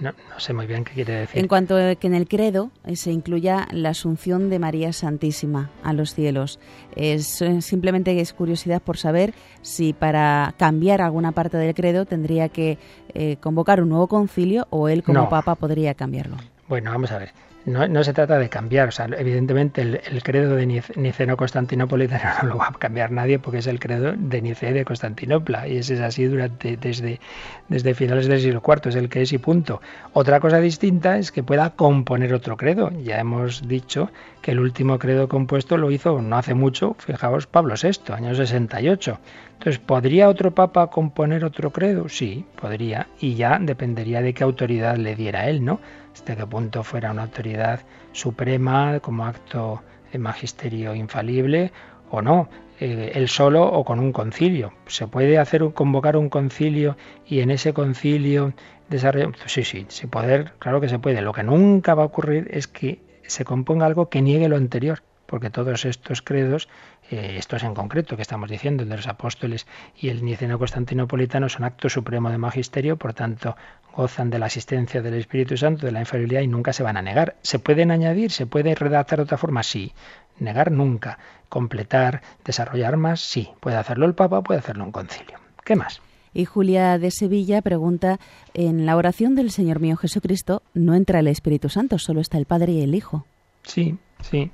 [0.00, 1.40] No, no sé muy bien qué quiere decir.
[1.40, 5.70] En cuanto a que en el credo eh, se incluya la Asunción de María Santísima
[5.82, 6.60] a los cielos.
[6.94, 9.32] Es eh, simplemente es curiosidad por saber
[9.62, 12.76] si para cambiar alguna parte del credo tendría que
[13.14, 15.28] eh, convocar un nuevo concilio o él como No.
[15.30, 16.36] Papa podría cambiarlo.
[16.72, 17.32] Bueno, vamos a ver.
[17.66, 22.56] No, se trata de cambiar, o sea, evidentemente el, credo de Nice- niceno-constantinopolitano no lo
[22.56, 26.00] va a cambiar nadie porque es el credo de Nicea de Constantinopla y ese es
[26.00, 27.20] así durante desde,
[27.68, 29.82] desde finales del siglo IV, es el que es y punto.
[30.14, 32.90] Otra cosa distinta es que pueda componer otro credo.
[33.04, 34.10] Ya hemos dicho
[34.40, 39.18] que el último credo compuesto lo hizo no hace mucho, fijaos, Pablo VI, año 68.
[39.54, 42.08] Entonces, ¿podría otro papa componer otro credo?
[42.08, 45.80] Sí, podría, y ya dependería de qué autoridad le diera él, ¿no?
[46.12, 47.80] Hasta qué punto fuera una autoridad
[48.12, 49.82] suprema como acto
[50.12, 51.72] de magisterio infalible
[52.10, 52.48] o no,
[52.80, 54.72] eh, él solo o con un concilio.
[54.86, 56.96] ¿Se puede hacer convocar un concilio
[57.26, 58.52] y en ese concilio
[58.88, 59.32] desarrollar?
[59.46, 61.22] Sí, sí, sí poder, claro que se puede.
[61.22, 65.02] Lo que nunca va a ocurrir es que se componga algo que niegue lo anterior,
[65.32, 66.68] porque todos estos credos,
[67.10, 69.66] eh, estos en concreto que estamos diciendo, el de los apóstoles
[69.96, 73.56] y el niceno constantinopolitano, son acto supremo de magisterio, por tanto
[73.96, 77.02] gozan de la asistencia del Espíritu Santo, de la infalibilidad y nunca se van a
[77.02, 77.36] negar.
[77.40, 78.30] ¿Se pueden añadir?
[78.30, 79.62] ¿Se puede redactar de otra forma?
[79.62, 79.94] Sí.
[80.38, 81.18] Negar nunca.
[81.48, 83.48] Completar, desarrollar más, sí.
[83.60, 85.38] Puede hacerlo el Papa, puede hacerlo un concilio.
[85.64, 86.02] ¿Qué más?
[86.34, 88.20] Y Julia de Sevilla pregunta,
[88.52, 92.44] en la oración del Señor mío Jesucristo no entra el Espíritu Santo, solo está el
[92.44, 93.24] Padre y el Hijo.
[93.62, 94.50] Sí, sí.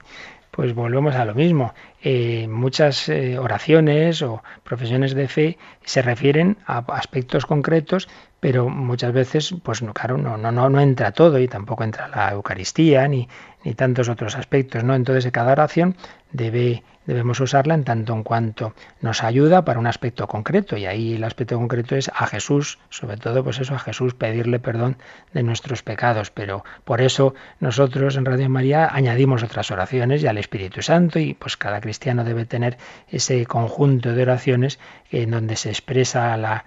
[0.58, 1.72] Pues volvemos a lo mismo.
[2.02, 8.08] Eh, muchas eh, oraciones o profesiones de fe se refieren a aspectos concretos,
[8.40, 12.32] pero muchas veces, pues claro, no, no, no, no entra todo y tampoco entra la
[12.32, 13.28] Eucaristía ni,
[13.62, 14.96] ni tantos otros aspectos, ¿no?
[14.96, 15.94] Entonces cada oración
[16.32, 20.76] debe debemos usarla en tanto en cuanto nos ayuda para un aspecto concreto.
[20.76, 24.60] Y ahí el aspecto concreto es a Jesús, sobre todo pues eso a Jesús pedirle
[24.60, 24.98] perdón
[25.32, 30.36] de nuestros pecados, pero por eso nosotros en Radio María añadimos otras oraciones y al
[30.36, 31.18] Espíritu Santo.
[31.18, 32.76] Y pues cada cristiano debe tener
[33.10, 34.78] ese conjunto de oraciones
[35.10, 36.64] en donde se expresa la,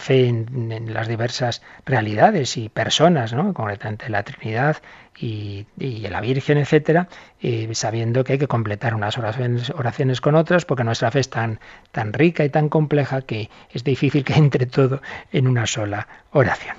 [0.00, 3.54] fe en, las diversas realidades y personas, ¿no?
[3.54, 4.78] concretamente la Trinidad,
[5.18, 7.08] y, la Virgen, etcétera,
[7.72, 11.60] sabiendo que hay que completar unas oraciones, oraciones, con otras, porque nuestra fe es tan,
[11.92, 15.00] tan rica y tan compleja que es difícil que entre todo
[15.32, 16.76] en una sola oración.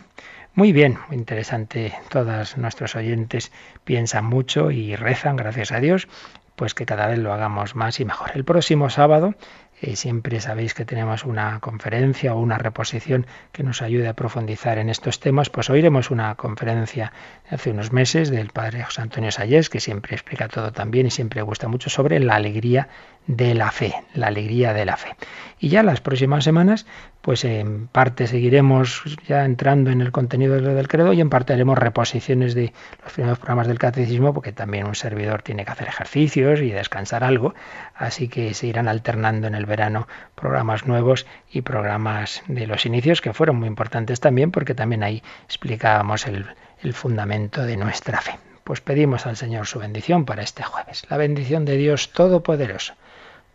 [0.53, 1.93] Muy bien, muy interesante.
[2.09, 3.51] Todos nuestros oyentes
[3.83, 6.07] piensan mucho y rezan, gracias a Dios,
[6.55, 8.31] pues que cada vez lo hagamos más y mejor.
[8.35, 9.35] El próximo sábado
[9.81, 14.77] eh, siempre sabéis que tenemos una conferencia o una reposición que nos ayude a profundizar
[14.77, 15.49] en estos temas.
[15.49, 17.11] Pues oiremos una conferencia
[17.49, 21.41] hace unos meses del padre José Antonio Sayés, que siempre explica todo también y siempre
[21.41, 22.87] gusta mucho sobre la alegría
[23.27, 25.15] de la fe, la alegría de la fe.
[25.59, 26.85] Y ya las próximas semanas,
[27.21, 31.77] pues en parte seguiremos ya entrando en el contenido del credo y en parte haremos
[31.77, 32.73] reposiciones de
[33.03, 37.23] los primeros programas del catecismo, porque también un servidor tiene que hacer ejercicios y descansar
[37.23, 37.55] algo,
[37.95, 43.21] así que se irán alternando en el verano programas nuevos y programas de los inicios
[43.21, 46.45] que fueron muy importantes también, porque también ahí explicábamos el,
[46.83, 48.37] el fundamento de nuestra fe.
[48.63, 51.05] Pues pedimos al Señor su bendición para este jueves.
[51.09, 52.95] La bendición de Dios Todopoderoso,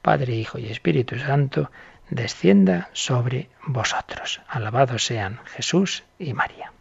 [0.02, 1.70] Padre, Hijo y Espíritu Santo,
[2.08, 4.40] descienda sobre vosotros.
[4.48, 6.72] Alabados sean Jesús y María.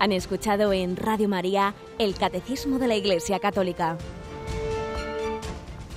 [0.00, 3.98] Han escuchado en Radio María el Catecismo de la Iglesia Católica,